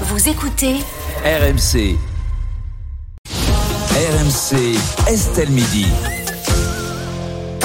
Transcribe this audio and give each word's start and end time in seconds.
Vous 0.00 0.28
écoutez 0.28 0.74
RMC. 1.24 1.96
RMC, 3.94 4.76
Estelle 5.06 5.50
Midi. 5.50 5.86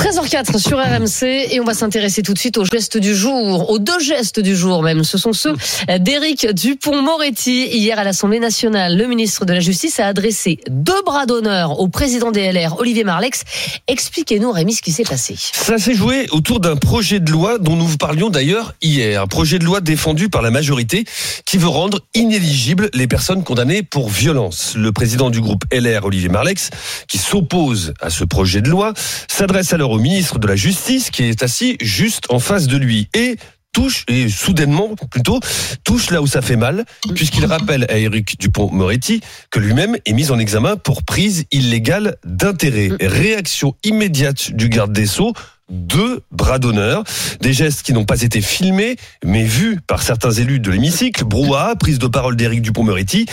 13h04 0.09 0.57
sur 0.57 0.79
RMC 0.79 1.53
et 1.53 1.59
on 1.59 1.63
va 1.63 1.75
s'intéresser 1.75 2.23
tout 2.23 2.33
de 2.33 2.39
suite 2.39 2.57
aux 2.57 2.65
gestes 2.65 2.97
du 2.97 3.13
jour, 3.13 3.69
aux 3.69 3.77
deux 3.77 3.99
gestes 3.99 4.39
du 4.39 4.55
jour 4.55 4.81
même. 4.81 5.03
Ce 5.03 5.19
sont 5.19 5.33
ceux 5.33 5.53
d'Éric 5.99 6.47
Dupont-Moretti. 6.47 7.67
Hier 7.67 7.99
à 7.99 8.03
l'Assemblée 8.03 8.39
nationale, 8.39 8.97
le 8.97 9.05
ministre 9.05 9.45
de 9.45 9.53
la 9.53 9.59
Justice 9.59 9.99
a 9.99 10.07
adressé 10.07 10.57
deux 10.67 10.99
bras 11.05 11.27
d'honneur 11.27 11.79
au 11.79 11.89
président 11.89 12.31
des 12.31 12.51
LR, 12.51 12.79
Olivier 12.79 13.03
Marlex. 13.03 13.43
Expliquez-nous, 13.87 14.51
Rémi, 14.51 14.73
ce 14.73 14.81
qui 14.81 14.91
s'est 14.91 15.03
passé. 15.03 15.35
Ça 15.37 15.77
s'est 15.77 15.93
joué 15.93 16.25
autour 16.31 16.59
d'un 16.59 16.75
projet 16.75 17.19
de 17.19 17.29
loi 17.29 17.59
dont 17.59 17.75
nous 17.75 17.85
vous 17.85 17.97
parlions 17.97 18.31
d'ailleurs 18.31 18.73
hier. 18.81 19.21
Un 19.21 19.27
projet 19.27 19.59
de 19.59 19.65
loi 19.65 19.79
défendu 19.79 20.27
par 20.27 20.41
la 20.41 20.49
majorité 20.49 21.05
qui 21.45 21.59
veut 21.59 21.67
rendre 21.67 21.99
inéligibles 22.15 22.89
les 22.95 23.05
personnes 23.05 23.43
condamnées 23.43 23.83
pour 23.83 24.09
violence. 24.09 24.73
Le 24.75 24.91
président 24.91 25.29
du 25.29 25.39
groupe 25.39 25.65
LR, 25.71 26.05
Olivier 26.05 26.29
Marlex, 26.29 26.71
qui 27.07 27.19
s'oppose 27.19 27.93
à 28.01 28.09
ce 28.09 28.23
projet 28.23 28.63
de 28.63 28.69
loi, 28.69 28.95
s'adresse 29.27 29.71
alors 29.71 29.91
au 29.91 29.98
ministre 29.99 30.39
de 30.39 30.47
la 30.47 30.55
Justice 30.55 31.09
qui 31.11 31.23
est 31.23 31.43
assis 31.43 31.77
juste 31.81 32.25
en 32.29 32.39
face 32.39 32.67
de 32.67 32.77
lui 32.77 33.09
et 33.13 33.37
touche, 33.71 34.03
et 34.07 34.29
soudainement 34.29 34.95
plutôt, 35.11 35.39
touche 35.83 36.09
là 36.09 36.21
où 36.21 36.27
ça 36.27 36.41
fait 36.41 36.55
mal, 36.55 36.85
puisqu'il 37.13 37.45
rappelle 37.45 37.85
à 37.89 37.97
Éric 37.97 38.39
Dupont-Moretti 38.39 39.21
que 39.51 39.59
lui-même 39.59 39.97
est 40.05 40.13
mis 40.13 40.31
en 40.31 40.39
examen 40.39 40.75
pour 40.75 41.03
prise 41.03 41.45
illégale 41.51 42.17
d'intérêt. 42.25 42.89
Réaction 42.99 43.75
immédiate 43.83 44.51
du 44.51 44.69
garde 44.69 44.91
des 44.91 45.05
Sceaux, 45.05 45.33
deux 45.69 46.21
bras 46.31 46.59
d'honneur, 46.59 47.03
des 47.41 47.53
gestes 47.53 47.83
qui 47.83 47.93
n'ont 47.93 48.05
pas 48.05 48.21
été 48.21 48.41
filmés, 48.41 48.95
mais 49.23 49.43
vus 49.43 49.79
par 49.85 50.01
certains 50.01 50.31
élus 50.31 50.59
de 50.59 50.71
l'hémicycle. 50.71 51.23
Brouhaha, 51.25 51.75
prise 51.75 51.99
de 51.99 52.07
parole 52.07 52.35
d'Éric 52.35 52.61
Dupont-Moretti, 52.61 53.25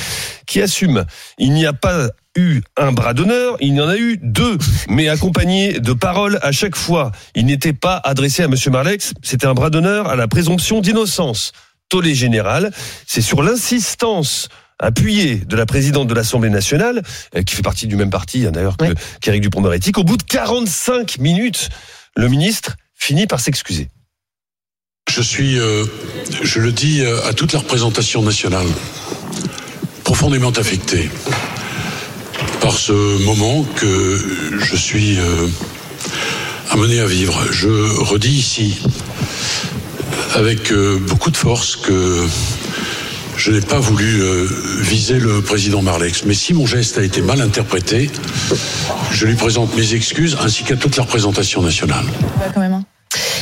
qui 0.47 0.61
assume. 0.61 1.05
Il 1.39 1.53
n'y 1.53 1.67
a 1.67 1.73
pas 1.73 2.09
eu 2.37 2.61
un 2.77 2.93
bras 2.93 3.15
d'honneur, 3.15 3.57
il 3.61 3.75
y 3.75 3.81
en 3.81 3.89
a 3.89 3.97
eu 3.97 4.19
deux, 4.23 4.59
mais 4.89 5.09
accompagné 5.09 5.81
de 5.81 5.93
paroles 5.95 6.39
à 6.43 6.53
chaque 6.53 6.77
fois. 6.77 7.11
Il 7.35 7.47
n'était 7.47 7.73
pas 7.73 8.01
adressé 8.05 8.43
à 8.43 8.49
Monsieur 8.49 8.71
Marlex, 8.71 9.15
c'était 9.23 9.47
un 9.47 9.55
bras 9.55 9.71
d'honneur 9.71 10.09
à 10.09 10.17
la 10.17 10.29
présomption 10.29 10.81
d'innocence. 10.83 11.53
Tollé 11.89 12.15
général, 12.15 12.73
c'est 13.07 13.23
sur 13.23 13.43
l'insistance 13.43 14.49
appuyée 14.79 15.37
de 15.37 15.57
la 15.57 15.65
présidente 15.65 16.09
de 16.09 16.13
l'Assemblée 16.15 16.51
nationale, 16.51 17.03
euh, 17.35 17.43
qui 17.43 17.55
fait 17.55 17.63
partie 17.63 17.87
du 17.87 17.97
même 17.97 18.11
parti 18.11 18.45
hein, 18.47 18.51
d'ailleurs 18.51 18.77
Ouais. 18.81 18.93
qu'Éric 19.23 19.41
Dupond-Moretti, 19.41 19.93
qu'au 19.93 20.05
bout 20.05 20.19
de 20.19 20.23
45 20.25 21.19
minutes, 21.19 21.71
le 22.17 22.29
ministre 22.29 22.77
finit 22.95 23.27
par 23.27 23.41
s'excuser. 23.41 23.91
Je 25.09 25.23
suis, 25.23 25.59
euh, 25.59 25.85
je 26.43 26.61
le 26.61 26.73
dis 26.73 27.03
euh, 27.03 27.25
à 27.29 27.33
toute 27.33 27.53
la 27.53 27.61
représentation 27.61 28.23
nationale, 28.23 28.67
profondément 30.03 30.51
affecté 30.51 31.09
par 32.61 32.77
ce 32.77 32.93
moment 33.25 33.63
que 33.63 34.21
je 34.59 34.77
suis 34.77 35.19
euh, 35.19 35.47
amené 36.71 36.99
à 37.01 37.07
vivre. 37.07 37.41
Je 37.53 37.69
redis 37.69 38.35
ici, 38.35 38.81
avec 40.35 40.73
beaucoup 40.73 41.31
de 41.31 41.37
force, 41.37 41.77
que 41.77 42.27
je 43.37 43.51
n'ai 43.51 43.61
pas 43.61 43.79
voulu 43.79 44.23
euh, 44.23 44.49
viser 44.81 45.19
le 45.19 45.41
président 45.43 45.83
Marlex. 45.83 46.25
Mais 46.25 46.35
si 46.35 46.55
mon 46.55 46.67
geste 46.67 46.99
a 46.99 47.03
été 47.03 47.21
mal 47.21 47.41
interprété, 47.41 48.11
je 49.13 49.27
lui 49.27 49.35
présente 49.35 49.75
mes 49.77 49.95
excuses 49.95 50.37
ainsi 50.41 50.65
qu'à 50.65 50.77
toute 50.77 50.97
la 50.97 51.03
représentation 51.03 51.63
nationale. 51.63 52.05
même. 52.57 52.83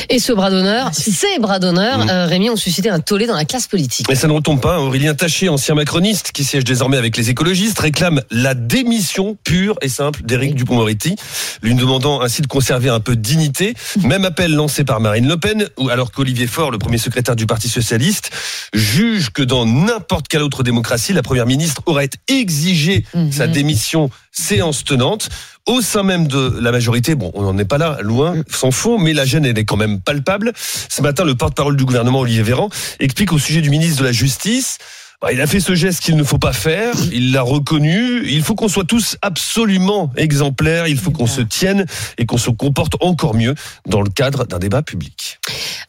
Et 0.09 0.19
ce 0.19 0.33
bras 0.33 0.49
d'honneur, 0.49 0.91
ces 0.93 1.39
bras 1.39 1.59
d'honneur, 1.59 2.05
euh, 2.09 2.25
Rémi, 2.25 2.49
ont 2.49 2.55
suscité 2.55 2.89
un 2.89 2.99
tollé 2.99 3.27
dans 3.27 3.35
la 3.35 3.45
classe 3.45 3.67
politique. 3.67 4.05
Mais 4.09 4.15
ça 4.15 4.27
ne 4.27 4.33
retombe 4.33 4.61
pas. 4.61 4.79
Aurélien 4.79 5.13
Taché, 5.13 5.49
ancien 5.49 5.75
macroniste, 5.75 6.31
qui 6.31 6.43
siège 6.43 6.63
désormais 6.63 6.97
avec 6.97 7.17
les 7.17 7.29
écologistes, 7.29 7.79
réclame 7.79 8.21
la 8.31 8.53
démission 8.53 9.37
pure 9.43 9.75
et 9.81 9.89
simple 9.89 10.21
d'Éric 10.23 10.55
Dupond-Moretti, 10.55 11.15
lui 11.61 11.75
demandant 11.75 12.21
ainsi 12.21 12.41
de 12.41 12.47
conserver 12.47 12.89
un 12.89 12.99
peu 12.99 13.15
de 13.15 13.21
dignité. 13.21 13.73
Même 14.03 14.25
appel 14.25 14.53
lancé 14.53 14.83
par 14.83 14.99
Marine 14.99 15.27
Le 15.27 15.37
Pen, 15.37 15.67
ou 15.77 15.89
alors 15.89 16.11
qu'Olivier 16.11 16.47
Faure, 16.47 16.71
le 16.71 16.77
premier 16.77 16.97
secrétaire 16.97 17.35
du 17.35 17.45
Parti 17.45 17.69
socialiste, 17.69 18.31
juge 18.73 19.31
que 19.31 19.41
dans 19.41 19.65
n'importe 19.65 20.27
quelle 20.27 20.43
autre 20.43 20.63
démocratie, 20.63 21.13
la 21.13 21.23
première 21.23 21.45
ministre 21.45 21.81
aurait 21.85 22.09
exigé 22.27 23.05
Mhm. 23.13 23.31
sa 23.31 23.47
démission 23.47 24.09
séance 24.31 24.83
tenante. 24.83 25.29
Au 25.67 25.81
sein 25.81 26.03
même 26.03 26.27
de 26.27 26.59
la 26.59 26.71
majorité, 26.71 27.15
bon, 27.15 27.31
on 27.33 27.41
n'en 27.41 27.57
est 27.57 27.65
pas 27.65 27.79
là, 27.79 27.97
loin, 28.01 28.35
s'en 28.51 28.69
faut, 28.69 28.99
mais 28.99 29.13
la 29.13 29.25
gêne, 29.25 29.45
elle 29.45 29.57
est 29.57 29.65
quand 29.65 29.77
même 29.77 29.99
palpable. 29.99 30.53
Ce 30.55 31.01
matin, 31.01 31.23
le 31.23 31.33
porte-parole 31.33 31.75
du 31.75 31.85
gouvernement, 31.85 32.19
Olivier 32.19 32.43
Véran, 32.43 32.69
explique 32.99 33.33
au 33.33 33.39
sujet 33.39 33.61
du 33.61 33.71
ministre 33.71 34.01
de 34.01 34.05
la 34.05 34.11
Justice 34.11 34.77
bah, 35.21 35.31
il 35.31 35.41
a 35.41 35.47
fait 35.47 35.59
ce 35.59 35.73
geste 35.73 36.01
qu'il 36.01 36.17
ne 36.17 36.23
faut 36.23 36.37
pas 36.37 36.53
faire, 36.53 36.93
il 37.11 37.31
l'a 37.31 37.41
reconnu, 37.41 38.27
il 38.27 38.43
faut 38.43 38.53
qu'on 38.53 38.67
soit 38.67 38.83
tous 38.83 39.17
absolument 39.23 40.11
exemplaires, 40.17 40.87
il 40.87 40.97
faut 40.97 41.09
qu'on 41.09 41.25
se 41.25 41.41
tienne 41.41 41.85
et 42.17 42.25
qu'on 42.25 42.37
se 42.37 42.49
comporte 42.49 42.93
encore 43.01 43.33
mieux 43.33 43.55
dans 43.87 44.01
le 44.01 44.09
cadre 44.09 44.45
d'un 44.45 44.59
débat 44.59 44.83
public. 44.83 45.39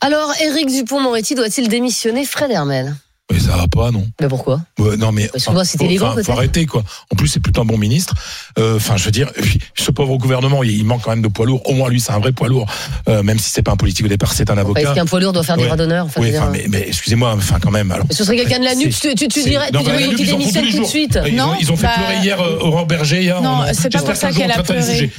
Alors, 0.00 0.32
Éric 0.40 0.68
Dupont-Moretti 0.68 1.34
doit-il 1.34 1.68
démissionner 1.68 2.24
Fred 2.24 2.50
Hermel? 2.50 2.94
Mais 3.36 3.42
ça 3.42 3.56
va 3.56 3.66
pas, 3.68 3.90
non. 3.90 4.06
Mais 4.20 4.28
pourquoi? 4.28 4.60
Ouais, 4.78 4.96
non, 4.96 5.12
mais. 5.12 5.28
Parce 5.28 5.44
que 5.44 5.50
moi, 5.50 5.64
c'était 5.64 5.84
faut- 5.84 5.90
élégant, 5.90 6.14
peut-être. 6.14 6.26
Faut 6.26 6.32
arrêter, 6.32 6.64
quoi. 6.66 6.82
En 7.12 7.16
plus, 7.16 7.28
c'est 7.28 7.40
plutôt 7.40 7.60
un 7.60 7.64
bon 7.66 7.76
ministre. 7.78 8.14
Euh, 8.58 8.76
Enfin, 8.76 8.96
je 8.96 9.04
veux 9.04 9.10
dire, 9.10 9.30
et 9.36 9.42
puis, 9.42 9.58
ce 9.74 9.90
pauvre 9.90 10.16
gouvernement, 10.16 10.62
il, 10.62 10.70
il 10.70 10.84
manque 10.84 11.02
quand 11.02 11.10
même 11.10 11.22
de 11.22 11.28
poids 11.28 11.44
lourd. 11.46 11.60
Au 11.68 11.72
moins, 11.74 11.88
lui, 11.88 12.00
c'est 12.00 12.12
un 12.12 12.18
vrai 12.18 12.32
poids 12.32 12.48
lourd. 12.48 12.66
Euh, 13.08 13.22
même 13.22 13.38
si 13.38 13.50
c'est 13.50 13.62
pas 13.62 13.72
un 13.72 13.76
politique 13.76 14.04
au 14.06 14.08
départ, 14.08 14.32
c'est 14.32 14.48
un 14.50 14.54
Enfin, 14.54 14.60
avocat. 14.62 14.80
Est-ce 14.80 14.94
qu'un 14.94 15.06
poids 15.06 15.20
lourd 15.20 15.32
doit 15.32 15.42
faire 15.42 15.56
des 15.56 15.66
bras 15.66 15.76
d'honneur 15.76 16.06
oui, 16.16 16.36
enfin, 16.36 16.50
mais, 16.52 16.66
mais 16.68 16.84
excusez-moi, 16.88 17.34
enfin, 17.36 17.58
quand 17.60 17.70
même. 17.70 17.90
Alors, 17.90 18.06
Ce 18.10 18.24
serait 18.24 18.36
quelqu'un 18.36 18.58
de 18.60 18.64
la 18.64 18.74
NUP, 18.74 18.92
c'est- 18.92 19.10
tu, 19.10 19.14
tu, 19.14 19.28
tu 19.28 19.42
c'est- 19.42 19.50
dirais, 19.50 19.70
non, 19.72 19.80
tu 19.80 19.84
dirais 19.90 20.14
qu'il 20.14 20.26
démissionne 20.26 20.70
tout 20.70 20.80
de 20.82 20.86
suite. 20.86 21.18
Ils, 21.26 21.32
ont, 21.40 21.46
Non, 21.48 21.54
ils 21.60 21.72
ont 21.72 21.76
fait 21.76 21.88
pleurer 21.94 22.16
hier 22.22 22.40
euh, 22.40 22.58
Aurore 22.60 22.86
Berger. 22.86 23.22
Hier, 23.22 23.40
Non, 23.42 23.60
on- 23.68 23.74
c'est 23.74 23.90
pas 23.92 24.00
pour 24.02 24.16
ça 24.16 24.30
qu'elle 24.32 24.50
a 24.50 24.62
pleuré. 24.62 25.10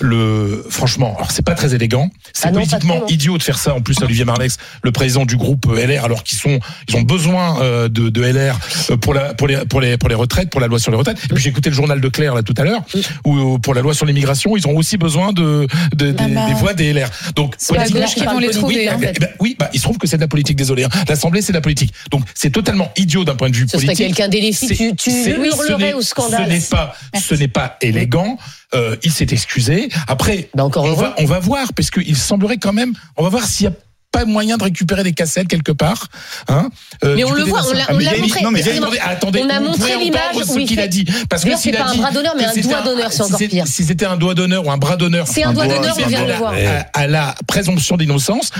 Le, 0.00 0.64
franchement, 0.70 1.14
alors 1.16 1.30
c'est 1.30 1.44
pas 1.44 1.54
très 1.54 1.74
élégant. 1.74 2.10
C'est 2.32 2.48
Ah 2.48 2.52
politiquement 2.52 2.98
non. 3.00 3.06
idiot 3.06 3.38
de 3.38 3.42
faire 3.42 3.58
ça. 3.58 3.74
En 3.74 3.80
plus, 3.80 3.96
Olivier 4.02 4.24
Marlex, 4.24 4.56
le 4.82 4.90
président 4.90 5.24
du 5.24 5.36
groupe 5.36 5.66
LR, 5.66 6.04
alors 6.04 6.24
qu'ils 6.24 6.36
sont, 6.38 6.58
ils 6.88 6.96
ont 6.96 7.02
besoin 7.02 7.60
euh, 7.62 7.88
de, 7.88 8.08
de 8.08 8.22
LR 8.22 8.58
euh, 8.90 8.96
pour 8.96 9.14
la, 9.14 9.34
pour 9.34 9.46
les, 9.46 9.56
pour 9.66 9.80
les, 9.80 9.96
pour 9.96 10.08
les 10.08 10.14
retraites, 10.16 10.50
pour 10.50 10.60
la 10.60 10.66
loi 10.66 10.78
sur 10.80 10.90
les 10.90 10.96
retraites. 10.96 11.18
Et 11.24 11.28
puis 11.34 11.42
j'ai 11.42 11.50
écouté 11.50 11.70
le 11.70 11.76
journal 11.76 12.00
de 12.00 12.08
Claire 12.08 12.34
là 12.34 12.42
tout 12.42 12.54
à 12.56 12.64
l'heure, 12.64 12.82
où 13.24 13.58
pour 13.60 13.72
la 13.74 13.82
loi 13.82 13.94
sur 13.94 14.04
l'immigration, 14.06 14.56
ils 14.56 14.66
ont 14.66 14.76
aussi 14.76 14.96
besoin 14.96 15.32
de, 15.32 15.66
de- 15.94 16.10
des- 16.10 16.14
Ah 16.18 16.28
bah. 16.28 16.46
des 16.48 16.54
voix 16.54 16.74
des 16.74 16.92
LR. 16.92 17.08
Donc 17.36 17.54
C'est 17.58 17.72
la 17.74 17.80
politiquement, 17.82 18.00
gauche 18.04 18.14
qui 18.14 18.20
ils 18.20 18.24
parle 18.24 18.34
vont 18.36 18.40
les 18.40 18.46
politique, 18.48 18.62
trouver, 18.62 18.90
en 18.90 18.98
fait. 18.98 19.12
eh 19.16 19.20
ben, 19.20 19.28
oui, 19.40 19.56
bah, 19.58 19.70
il 19.72 19.78
se 19.78 19.84
trouve 19.84 19.98
que 19.98 20.06
c'est 20.08 20.16
de 20.16 20.22
la 20.22 20.28
politique, 20.28 20.56
désolé. 20.56 20.84
hein. 20.84 20.88
L'Assemblée, 21.08 21.40
c'est 21.40 21.52
de 21.52 21.56
la 21.58 21.62
politique. 21.62 21.92
Donc, 22.10 22.22
c'est 22.34 22.50
totalement 22.50 22.90
idiot 22.96 23.24
d'un 23.24 23.36
point 23.36 23.48
de 23.50 23.56
vue 23.56 23.66
Ce 23.68 23.78
serait 23.78 23.86
politique. 23.86 24.06
quelqu'un 24.08 24.28
d'élégant, 24.28 24.56
C'est- 24.60 24.74
tu, 24.74 24.94
tu 24.96 25.10
hurlerais 25.30 25.92
au 25.92 26.02
scandale. 26.02 26.46
Ce 26.46 26.50
n'est 26.50 26.60
pas, 26.60 26.94
ce 27.20 27.34
n'est 27.34 27.48
pas 27.48 27.76
élégant. 27.80 28.38
Euh, 28.74 28.96
il 29.04 29.12
s'est 29.12 29.26
excusé. 29.30 29.83
Après, 30.08 30.48
Bah, 30.54 30.64
encore 30.64 30.84
on 30.84 30.94
va, 30.94 31.14
on 31.18 31.24
va 31.24 31.38
voir, 31.38 31.72
parce 31.74 31.90
qu'il 31.90 32.16
semblerait 32.16 32.58
quand 32.58 32.72
même, 32.72 32.92
on 33.16 33.22
va 33.22 33.28
voir 33.28 33.44
s'il 33.44 33.64
y 33.64 33.68
a 33.68 33.72
pas 34.12 34.24
moyen 34.26 34.56
de 34.56 34.62
récupérer 34.62 35.02
des 35.02 35.12
cassettes 35.12 35.48
quelque 35.48 35.72
part. 35.72 36.06
Hein 36.46 36.68
Mais 37.02 37.08
Euh, 37.08 37.16
du 37.16 37.24
on 37.24 37.32
le 37.32 37.42
voit, 37.42 37.62
on 37.68 37.72
l'a- 37.72 37.84
Ah, 37.88 37.94
mais 37.94 38.04
montré. 38.20 38.42
Non, 38.44 38.52
mais 38.52 38.60
attendez, 38.62 38.98
attendez, 39.00 39.42
On 39.44 39.48
a 39.50 39.58
montré 39.58 39.98
l'image 39.98 40.36
ce 40.46 40.56
il 40.60 40.68
qu'il 40.68 40.78
a 40.78 40.86
dit. 40.86 41.04
Parce 41.28 41.42
que 41.42 41.50
s'il 41.56 41.72
c'est 41.72 41.76
a 41.76 41.82
pas 41.82 41.90
un 41.90 41.96
bras 41.96 42.12
d'honneur, 42.12 42.34
mais 42.38 42.44
un 42.44 42.54
doigt 42.54 42.82
d'honneur, 42.82 43.12
c'est 43.12 43.22
encore 43.22 43.38
pire. 43.40 43.66
Si 43.66 43.82
c'était 43.82 44.04
un 44.04 44.16
doigt 44.16 44.34
d'honneur 44.34 44.64
ou 44.64 44.70
un 44.70 44.78
bras 44.78 44.96
d'honneur. 44.96 45.26
C'est 45.26 45.42
un 45.42 45.52
doigt 45.52 45.66
d'honneur, 45.66 45.96
on 46.00 46.06
vient 46.06 46.22
de 46.22 46.28
le 46.28 46.34
voir. 46.34 46.52
À, 46.54 47.00
à 47.00 47.06
la 47.08 47.34
présomption 47.48 47.96
d'innocence, 47.96 48.52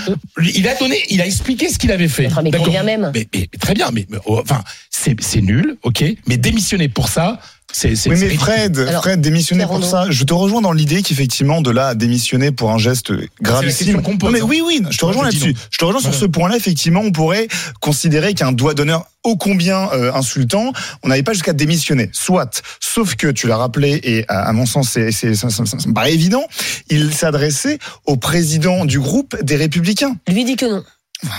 il 0.43 0.67
a 0.67 0.75
donné, 0.75 1.01
il 1.11 1.21
a 1.21 1.27
expliqué 1.27 1.69
ce 1.69 1.79
qu'il 1.79 1.93
avait 1.93 2.09
fait. 2.09 2.29
Mais 2.43 2.51
même 2.83 3.13
mais, 3.15 3.29
mais- 3.33 3.49
très 3.61 3.75
bien, 3.75 3.91
mais, 3.93 4.07
mais, 4.11 4.19
oh, 4.27 4.41
enfin, 4.43 4.65
c'est 4.91 5.41
nul, 5.41 5.77
ok. 5.85 6.05
Mais 6.27 6.37
démissionner 6.37 6.89
pour 6.89 7.09
ça, 7.09 7.39
c'est 7.77 7.97
c'est 7.97 8.09
Oui, 8.09 8.17
mais. 8.21 8.37
Fred, 8.37 8.79
Alors, 8.79 9.03
Fred, 9.03 9.21
démissionner 9.21 9.67
pour 9.67 9.85
ça, 9.85 10.07
je 10.11 10.23
te 10.25 10.33
rejoins 10.33 10.61
dans 10.63 10.73
l'idée 10.73 11.03
qu'effectivement, 11.03 11.61
de 11.61 11.71
là 11.71 11.89
à 11.89 11.95
démissionner 11.95 12.53
pour 12.53 12.71
un 12.71 12.79
geste 12.79 13.11
gravissime. 13.43 14.01
Non, 14.01 14.31
mais 14.31 14.41
hein. 14.41 14.45
oui, 14.47 14.63
oui, 14.65 14.81
je 14.91 14.97
te 14.99 15.05
rejoins 15.05 15.25
là-dessus. 15.25 15.55
Je 15.71 15.79
te 15.79 15.85
rejoins 15.85 16.01
sur 16.01 16.15
ce 16.15 16.25
point-là. 16.25 16.57
Effectivement, 16.57 17.01
on 17.01 17.11
pourrait 17.13 17.49
considérer 17.81 18.35
qu'un 18.35 18.53
doigt 18.53 18.75
d'honneur 18.75 19.07
ô 19.25 19.37
combien 19.37 19.91
euh, 19.93 20.13
insultant, 20.13 20.73
on 21.03 21.09
n'avait 21.09 21.23
pas 21.23 21.33
jusqu'à 21.33 21.53
démissionner. 21.55 22.11
Soit, 22.13 22.63
sauf 22.79 23.15
que 23.17 23.29
tu 23.29 23.47
l'as 23.49 23.57
rappelé 23.57 23.99
et 24.05 24.25
à, 24.29 24.43
à 24.49 24.53
mon 24.53 24.67
sens, 24.67 24.91
c'est, 24.91 25.11
c'est, 25.13 25.35
ça, 25.35 25.49
ça- 25.51 25.65
ça- 25.67 25.79
ça 25.79 25.89
me 25.89 25.95
paraît 25.95 26.13
évident, 26.13 26.45
il 26.91 27.13
s'adressait 27.13 27.79
au 28.07 28.17
président 28.17 28.85
du 28.85 29.01
groupe 29.01 29.35
des 29.43 29.57
Républicains. 29.57 30.15
Lui 30.29 30.45
dit 30.45 30.57
que 30.57 30.67
non. 30.67 30.85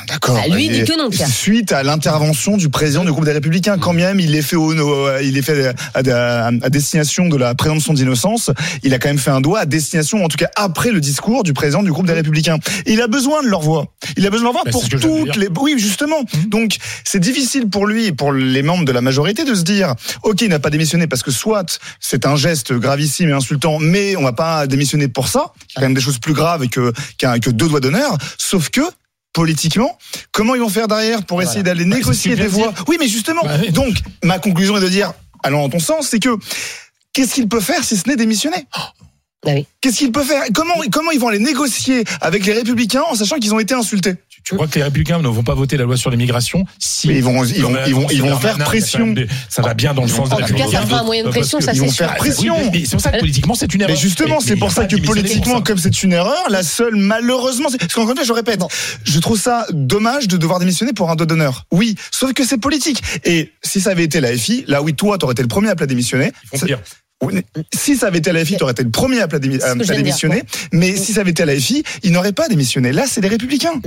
D'accord. 0.08 0.40
Ah, 0.42 0.48
lui, 0.48 0.66
il 0.66 0.72
dit 0.72 0.84
que 0.84 0.98
non, 0.98 1.10
Pierre. 1.12 1.28
Suite 1.28 1.72
à 1.72 1.84
l'intervention 1.84 2.58
du 2.58 2.70
président 2.70 3.04
du 3.06 3.12
groupe 3.12 3.26
des 3.26 3.34
Républicains, 3.34 3.78
quand 3.78 3.94
même 3.94 4.20
il 4.20 4.34
est 4.34 4.42
fait, 4.42 4.56
au, 4.56 4.74
au- 4.74 5.18
il 5.22 5.38
est 5.38 5.42
fait 5.44 5.68
à, 5.94 6.00
à- 6.00 6.48
à 6.48 6.70
destination 6.70 7.28
de 7.28 7.36
la 7.38 7.54
présomption 7.54 7.94
d'innocence, 7.94 8.50
il 8.84 8.94
a 8.96 9.00
quand 9.00 9.10
même 9.10 9.20
fait 9.20 9.30
un 9.32 9.42
doigt 9.42 9.60
à 9.60 9.66
destination, 9.66 10.24
en 10.24 10.28
tout 10.28 10.38
cas 10.38 10.50
après 10.56 10.92
le 10.92 11.02
discours 11.02 11.44
du 11.44 11.54
président 11.54 11.84
du 11.84 11.92
groupe 11.92 12.08
des 12.08 12.14
Républicains. 12.14 12.58
Et 12.88 12.94
il 12.94 13.02
a 13.02 13.08
besoin 13.08 13.44
de 13.44 13.48
leur 13.48 13.62
voix. 13.62 13.86
Il 14.18 14.26
a 14.26 14.30
besoin 14.32 14.50
de 14.50 14.54
leur 14.56 14.64
voix 14.64 14.64
Bah, 14.66 14.72
pour 14.72 14.82
toutes 14.90 15.36
les. 15.36 15.50
Oui, 15.60 15.76
justement. 15.78 16.24
Donc 16.48 16.78
c'est 17.04 17.20
difficile 17.20 17.70
pour 17.70 17.86
lui 17.86 18.06
et 18.08 18.12
pour 18.12 18.32
les 18.34 18.64
membres 18.64 18.86
de 18.86 18.92
la 18.92 19.02
majorité 19.02 19.44
de 19.44 19.54
se 19.54 19.62
dire, 19.64 19.94
ok, 20.24 20.42
il 20.42 20.50
n'a 20.50 20.60
pas 20.60 20.72
démissionné 20.72 21.06
parce 21.06 21.22
que 21.22 21.32
soit 21.32 21.80
c'est 22.00 22.26
un 22.26 22.36
geste 22.38 22.74
gravissime 22.74 23.30
et 23.30 23.34
insultant, 23.34 23.78
mais 23.80 24.16
on 24.16 24.24
va 24.24 24.34
pas 24.34 24.66
démissionner 24.66 25.10
pour 25.10 25.28
ça. 25.28 25.52
Il 25.58 25.74
y 25.76 25.78
a 25.78 25.82
quand 25.82 25.88
même 25.88 25.94
des 25.94 26.02
choses 26.02 26.18
plus 26.18 26.34
graves 26.34 26.68
que 26.70 26.92
qu'un- 27.20 27.40
que 27.40 27.52
deux 27.52 27.68
doigts 27.68 27.82
d'honneur. 27.82 28.18
Sauf 28.40 28.70
que 28.70 28.82
politiquement. 29.36 29.98
Comment 30.32 30.56
ils 30.56 30.62
vont 30.62 30.70
faire 30.70 30.88
derrière 30.88 31.24
pour 31.24 31.42
essayer 31.42 31.62
d'aller 31.62 31.84
Bah, 31.86 31.98
négocier 31.98 32.36
des 32.36 32.48
voix. 32.48 32.74
Oui, 32.88 32.96
mais 33.00 33.08
justement. 33.08 33.42
Bah 33.44 33.58
oui. 33.62 33.70
Donc, 33.72 33.98
ma 34.24 34.40
conclusion 34.40 34.78
est 34.78 34.82
de 34.82 34.88
dire, 34.88 35.14
allant 35.44 35.62
dans 35.64 35.70
ton 35.70 35.80
sens, 35.80 36.08
c'est 36.08 36.20
que 36.20 36.30
qu'est-ce 37.14 37.36
qu'il 37.36 37.48
peut 37.48 37.60
faire 37.60 37.84
si 37.84 37.98
ce 37.98 38.08
n'est 38.08 38.16
démissionner? 38.16 38.66
Ah 38.74 38.94
oui. 39.46 39.68
Qu'est-ce 39.82 39.98
qu'il 39.98 40.12
peut 40.12 40.24
faire? 40.24 40.44
Comment, 40.56 40.76
comment 40.92 41.12
ils 41.12 41.20
vont 41.20 41.28
aller 41.28 41.40
négocier 41.40 42.06
avec 42.22 42.46
les 42.46 42.54
républicains 42.54 43.04
en 43.10 43.16
sachant 43.16 43.36
qu'ils 43.36 43.54
ont 43.54 43.60
été 43.60 43.74
insultés? 43.74 44.16
Tu, 44.46 44.54
crois 44.54 44.68
que 44.68 44.76
les 44.76 44.84
républicains 44.84 45.18
ne 45.20 45.28
vont 45.28 45.42
pas 45.42 45.56
voter 45.56 45.76
la 45.76 45.86
loi 45.86 45.98
sur 45.98 46.12
l'immigration 46.12 46.66
si 46.78 47.08
Mais 47.08 47.16
ils 47.16 47.24
vont, 47.24 47.44
ils 47.44 47.64
vont, 47.64 47.76
ils 47.88 47.96
vont, 47.96 48.08
ils 48.12 48.22
vont 48.22 48.38
faire 48.40 48.58
pression. 48.60 49.08
des- 49.12 49.28
Ça 49.50 49.64
va 49.64 49.74
bien 49.74 49.96
dans 49.96 50.04
le 50.04 50.08
sens 50.08 50.30
de 50.30 50.36
En 50.36 50.38
la 50.38 50.48
tout 50.48 50.54
cas, 50.54 50.68
ça 50.68 50.82
fera 50.86 51.00
un 51.00 51.04
moyen 51.04 51.24
de 51.24 51.30
pression, 51.30 51.60
ça 51.60 51.72
ils 51.72 51.80
c'est 51.80 51.82
vont 51.86 51.92
sûr. 51.92 52.06
faire 52.06 52.16
pression. 52.16 52.56
Oui, 52.62 52.70
mais 52.72 52.86
c'est 52.86 52.92
pour 52.92 53.02
ça 53.02 53.12
que 53.12 53.20
politiquement 53.20 53.56
c'est 53.56 53.74
une 53.74 53.82
erreur. 53.82 53.96
Mais 53.96 54.00
justement, 54.00 54.40
c'est 54.40 54.56
pour 54.56 54.72
ça 54.72 54.86
que 54.86 54.98
politiquement, 54.98 55.62
comme 55.64 55.80
c'est 55.80 56.04
une 56.04 56.14
erreur, 56.14 56.44
la 56.50 56.62
seule, 56.62 56.96
malheureusement, 56.96 57.70
c'est- 57.70 57.80
parce 57.80 57.94
qu'encore 57.96 58.12
une 58.12 58.18
fois, 58.18 58.26
je 58.26 58.34
répète, 58.34 58.62
je 59.04 59.20
trouve 59.20 59.40
ça 59.40 59.66
dommage 59.72 60.28
de 60.28 60.38
devoir 60.38 60.60
démissionner 60.60 60.94
pour 60.94 61.10
un 61.10 61.16
dos 61.16 61.26
d'honneur. 61.26 61.66
Oui, 61.72 61.96
sauf 62.12 62.34
que 62.34 62.46
c'est 62.46 62.60
politique. 62.60 63.02
Et 63.24 63.52
si 63.64 63.82
ça 63.82 63.90
avait 63.92 64.04
été 64.04 64.22
la 64.22 64.38
FI, 64.38 64.64
là 64.68 64.84
oui, 64.84 64.94
toi, 64.94 65.18
t'aurais 65.18 65.32
été 65.34 65.42
le 65.42 65.48
premier 65.48 65.70
à 65.70 65.76
démissionner. 65.76 66.32
Ils 66.54 66.60
font 66.60 66.66
pire. 66.66 66.80
Si 67.74 67.96
ça 67.96 68.08
avait 68.08 68.18
été 68.20 68.32
la 68.32 68.44
FI, 68.44 68.58
t'aurais 68.58 68.74
été 68.74 68.84
le 68.84 68.92
premier 68.92 69.22
à 69.22 69.24
à 69.24 69.36
à 69.36 69.76
démissionner. 69.76 70.44
Mais 70.72 70.96
si 70.96 71.14
ça 71.14 71.22
avait 71.22 71.32
été 71.32 71.46
la 71.46 71.56
FI, 71.56 71.84
ils 72.04 72.12
n'auraient 72.12 72.34
pas 72.34 72.48
démissionné. 72.48 72.92
Là, 72.92 73.06
c'est 73.08 73.22
les 73.22 73.30
Républicains. 73.30 73.82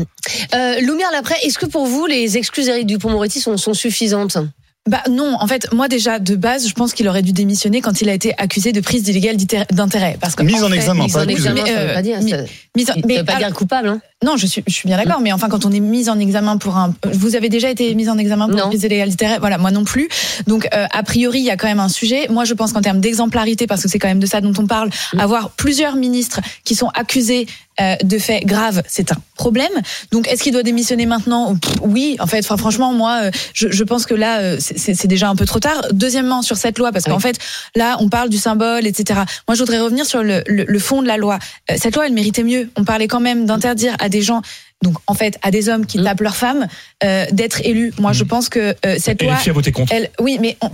Euh, 0.54 0.80
Lumière 0.80 1.10
Laprès, 1.12 1.36
est-ce 1.44 1.58
que 1.58 1.66
pour 1.66 1.86
vous 1.86 2.06
les 2.06 2.36
excuses 2.36 2.66
d'Éric 2.66 2.86
Dupont-Moretti 2.86 3.40
sont, 3.40 3.56
sont 3.56 3.74
suffisantes? 3.74 4.38
Bah 4.88 5.02
non, 5.10 5.36
en 5.38 5.46
fait, 5.46 5.72
moi 5.72 5.86
déjà 5.86 6.18
de 6.18 6.34
base, 6.34 6.66
je 6.66 6.72
pense 6.72 6.94
qu'il 6.94 7.06
aurait 7.08 7.22
dû 7.22 7.32
démissionner 7.32 7.80
quand 7.82 8.00
il 8.00 8.08
a 8.08 8.14
été 8.14 8.32
accusé 8.38 8.72
de 8.72 8.80
prise 8.80 9.06
illégale 9.06 9.36
d'intérêt, 9.70 10.16
parce 10.20 10.34
que 10.34 10.42
Mise 10.42 10.64
en 10.64 10.68
fait, 10.68 10.76
examen, 10.76 11.04
Mise 11.04 11.12
pas 11.12 11.18
en 11.20 11.22
accusé. 11.24 11.38
examen, 11.48 11.56
ça 11.58 11.64
Mais, 11.64 11.72
veut 11.84 11.90
euh, 11.90 11.94
pas 11.94 12.02
dire. 12.02 12.20
mi- 12.22 12.30
Ça 12.30 12.36
mise 12.74 12.90
en- 12.90 12.94
ça 12.94 13.00
mais 13.06 13.18
veut 13.18 13.24
pas 13.24 13.32
alors- 13.34 13.48
dire 13.48 13.56
coupable. 13.56 13.88
Hein. 13.88 14.00
Non, 14.24 14.36
je 14.36 14.46
suis, 14.46 14.64
je 14.66 14.72
suis 14.72 14.88
bien 14.88 14.96
d'accord, 14.96 15.20
mais 15.20 15.30
enfin, 15.32 15.48
quand 15.48 15.64
on 15.64 15.70
est 15.70 15.78
mis 15.78 16.08
en 16.08 16.18
examen 16.18 16.56
pour 16.56 16.76
un, 16.76 16.92
vous 17.12 17.36
avez 17.36 17.48
déjà 17.48 17.70
été 17.70 17.94
mis 17.94 18.08
en 18.08 18.18
examen 18.18 18.46
pour 18.48 18.56
Non. 18.56 18.64
une 18.64 18.70
prise 18.70 18.82
illégale 18.82 19.10
d'intérêt, 19.10 19.38
voilà, 19.38 19.58
moi 19.58 19.70
non 19.70 19.84
plus. 19.84 20.08
Donc, 20.46 20.66
euh, 20.74 20.86
a 20.90 21.02
priori, 21.04 21.38
il 21.40 21.44
y 21.44 21.50
a 21.50 21.56
quand 21.56 21.68
même 21.68 21.78
un 21.80 21.88
sujet. 21.88 22.26
Moi, 22.28 22.44
je 22.44 22.54
pense 22.54 22.72
qu'en 22.72 22.80
termes 22.80 23.00
d'exemplarité, 23.00 23.66
parce 23.68 23.82
que 23.82 23.88
c'est 23.88 23.98
quand 24.00 24.08
même 24.08 24.18
de 24.18 24.26
ça 24.26 24.40
dont 24.40 24.54
on 24.58 24.66
parle, 24.66 24.90
Mm. 25.12 25.20
avoir 25.20 25.50
plusieurs 25.50 25.94
ministres 25.96 26.40
qui 26.64 26.74
sont 26.74 26.88
accusés 26.94 27.46
euh, 27.80 27.96
de 28.02 28.18
faits 28.18 28.44
graves, 28.44 28.82
c'est 28.88 29.12
un 29.12 29.16
problème. 29.36 29.70
Donc, 30.10 30.26
est-ce 30.28 30.42
qu'il 30.42 30.52
doit 30.52 30.62
démissionner 30.62 31.06
maintenant 31.06 31.54
Pff, 31.56 31.74
Oui, 31.82 32.16
en 32.20 32.26
fait, 32.26 32.40
enfin, 32.40 32.56
franchement, 32.56 32.92
moi, 32.92 33.20
euh, 33.24 33.30
je, 33.54 33.68
je 33.70 33.84
pense 33.84 34.04
que 34.06 34.14
là, 34.14 34.38
euh, 34.40 34.56
c'est- 34.58 35.06
déjà 35.06 35.28
un 35.28 35.36
peu 35.36 35.46
trop 35.46 35.60
tard. 35.60 35.80
Deuxièmement, 35.92 36.42
sur 36.42 36.56
cette 36.56 36.78
loi, 36.78 36.92
parce 36.92 37.04
qu'en 37.04 37.16
Oui. 37.16 37.22
fait, 37.22 37.38
là, 37.76 37.96
on 38.00 38.08
parle 38.08 38.28
du 38.28 38.38
symbole, 38.38 38.86
etc. 38.86 39.20
Moi, 39.46 39.54
je 39.54 39.60
voudrais 39.60 39.78
revenir 39.80 40.04
sur 40.06 40.22
le, 40.22 40.42
le, 40.46 40.64
le 40.64 40.78
fond 40.78 41.02
de 41.02 41.06
la 41.06 41.16
loi. 41.16 41.38
Cette 41.76 41.94
loi, 41.94 42.06
elle 42.06 42.12
méritait 42.12 42.42
mieux. 42.42 42.68
On 42.76 42.84
parlait 42.84 43.08
quand 43.08 43.20
même 43.20 43.46
d'interdire 43.46 43.94
à 44.00 44.08
des 44.08 44.22
gens 44.22 44.42
donc 44.80 44.94
en 45.08 45.14
fait 45.14 45.38
à 45.42 45.50
des 45.50 45.68
hommes 45.68 45.86
qui 45.86 45.98
Mm. 45.98 46.04
tapent 46.04 46.20
leurs 46.20 46.36
femmes 46.36 46.68
euh, 47.02 47.24
d'être 47.32 47.60
élus. 47.64 47.92
Moi 47.98 48.12
je 48.12 48.22
pense 48.22 48.48
que 48.48 48.76
euh, 48.86 48.96
cette 49.00 49.20
Et 49.22 49.24
loi 49.24 49.34
filles 49.34 49.50
a 49.50 49.52
voté 49.52 49.72
contre. 49.72 49.92
elle 49.92 50.08
oui 50.20 50.38
mais 50.40 50.56
on- 50.60 50.70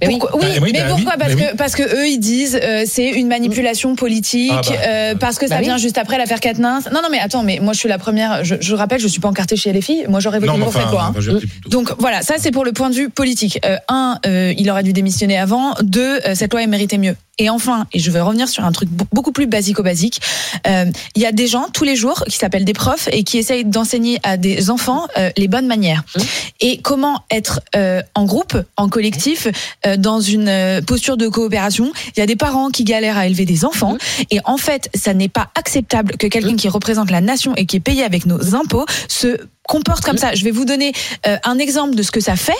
Mais 0.00 0.08
oui. 0.08 0.18
Pourquoi- 0.18 0.40
oui, 0.40 0.46
Bah 0.46 0.60
oui, 0.62 0.70
mais 0.72 0.80
bah 0.80 0.86
pourquoi 0.90 1.12
oui, 1.14 1.18
parce 1.18 1.34
bah 1.34 1.40
que 1.52 1.56
parce 1.56 1.74
que 1.74 1.82
eux 1.82 2.06
ils 2.08 2.18
disent 2.18 2.58
euh, 2.62 2.84
c'est 2.86 3.08
une 3.10 3.28
manipulation 3.28 3.94
politique 3.96 4.52
Ah 4.54 4.60
bah. 4.62 4.74
euh, 4.86 5.14
parce 5.14 5.38
que 5.38 5.46
ça 5.46 5.54
Bah 5.54 5.60
oui. 5.60 5.66
vient 5.66 5.76
juste 5.78 5.96
après 5.98 6.18
l'affaire 6.18 6.40
Quatennens. 6.40 6.88
Non 6.92 7.00
non 7.02 7.08
mais 7.10 7.18
attends 7.18 7.42
mais 7.42 7.60
moi 7.62 7.72
je 7.72 7.78
suis 7.78 7.88
la 7.88 7.98
première 7.98 8.44
je, 8.44 8.56
je 8.60 8.74
rappelle 8.74 9.00
je 9.00 9.08
suis 9.08 9.20
pas 9.20 9.28
encartée 9.28 9.56
chez 9.56 9.72
les 9.72 9.80
filles 9.80 10.04
moi 10.08 10.20
j'aurais 10.20 10.38
voté 10.38 10.58
pour 10.58 10.72
cette 10.72 10.82
enfin, 10.82 10.90
loi. 10.90 11.12
hein. 11.16 11.38
Donc 11.70 11.92
voilà, 11.98 12.20
ça 12.22 12.34
c'est 12.38 12.50
pour 12.50 12.64
le 12.64 12.72
point 12.72 12.90
de 12.90 12.94
vue 12.94 13.08
politique. 13.08 13.58
Euh, 13.64 13.76
un, 13.88 14.18
euh, 14.26 14.52
il 14.58 14.68
aurait 14.70 14.82
dû 14.82 14.92
démissionner 14.92 15.38
avant. 15.38 15.74
Deux, 15.82 16.20
euh, 16.26 16.34
cette 16.34 16.52
loi 16.52 16.62
elle 16.62 16.68
méritait 16.70 16.98
mieux. 16.98 17.16
Et 17.38 17.50
enfin, 17.50 17.86
et 17.92 17.98
je 17.98 18.10
vais 18.10 18.20
revenir 18.20 18.48
sur 18.48 18.64
un 18.64 18.72
truc 18.72 18.88
be- 18.88 19.04
beaucoup 19.12 19.32
plus 19.32 19.46
basico-basique, 19.46 20.20
euh, 20.66 20.86
il 21.14 21.22
y 21.22 21.26
a 21.26 21.32
des 21.32 21.46
gens 21.46 21.66
tous 21.72 21.84
les 21.84 21.94
jours 21.96 22.24
qui 22.28 22.38
s'appellent 22.38 22.64
des 22.64 22.72
profs 22.72 23.08
et 23.12 23.24
qui 23.24 23.36
essayent 23.38 23.64
d'enseigner 23.64 24.18
à 24.22 24.36
des 24.38 24.70
enfants 24.70 25.06
euh, 25.18 25.30
les 25.36 25.46
bonnes 25.48 25.66
manières. 25.66 26.02
Mmh. 26.16 26.20
Et 26.60 26.78
comment 26.78 27.24
être 27.30 27.60
euh, 27.74 28.02
en 28.14 28.24
groupe, 28.24 28.56
en 28.76 28.88
collectif, 28.88 29.48
euh, 29.84 29.96
dans 29.98 30.20
une 30.20 30.48
euh, 30.48 30.80
posture 30.80 31.16
de 31.18 31.28
coopération. 31.28 31.92
Il 32.16 32.20
y 32.20 32.22
a 32.22 32.26
des 32.26 32.36
parents 32.36 32.70
qui 32.70 32.84
galèrent 32.84 33.18
à 33.18 33.26
élever 33.26 33.44
des 33.44 33.64
enfants. 33.66 33.94
Mmh. 33.94 34.22
Et 34.30 34.40
en 34.44 34.56
fait, 34.56 34.88
ça 34.94 35.12
n'est 35.12 35.28
pas 35.28 35.50
acceptable 35.56 36.16
que 36.16 36.26
quelqu'un 36.28 36.56
qui 36.56 36.68
représente 36.68 37.10
la 37.10 37.20
nation 37.20 37.54
et 37.56 37.66
qui 37.66 37.76
est 37.76 37.80
payé 37.80 38.02
avec 38.02 38.24
nos 38.26 38.54
impôts 38.54 38.86
se 39.08 39.36
comporte 39.66 40.02
Mmh. 40.02 40.06
comme 40.06 40.18
ça. 40.18 40.34
Je 40.34 40.44
vais 40.44 40.52
vous 40.52 40.64
donner 40.64 40.92
euh, 41.26 41.36
un 41.44 41.58
exemple 41.58 41.94
de 41.96 42.02
ce 42.02 42.10
que 42.10 42.20
ça 42.20 42.36
fait. 42.36 42.52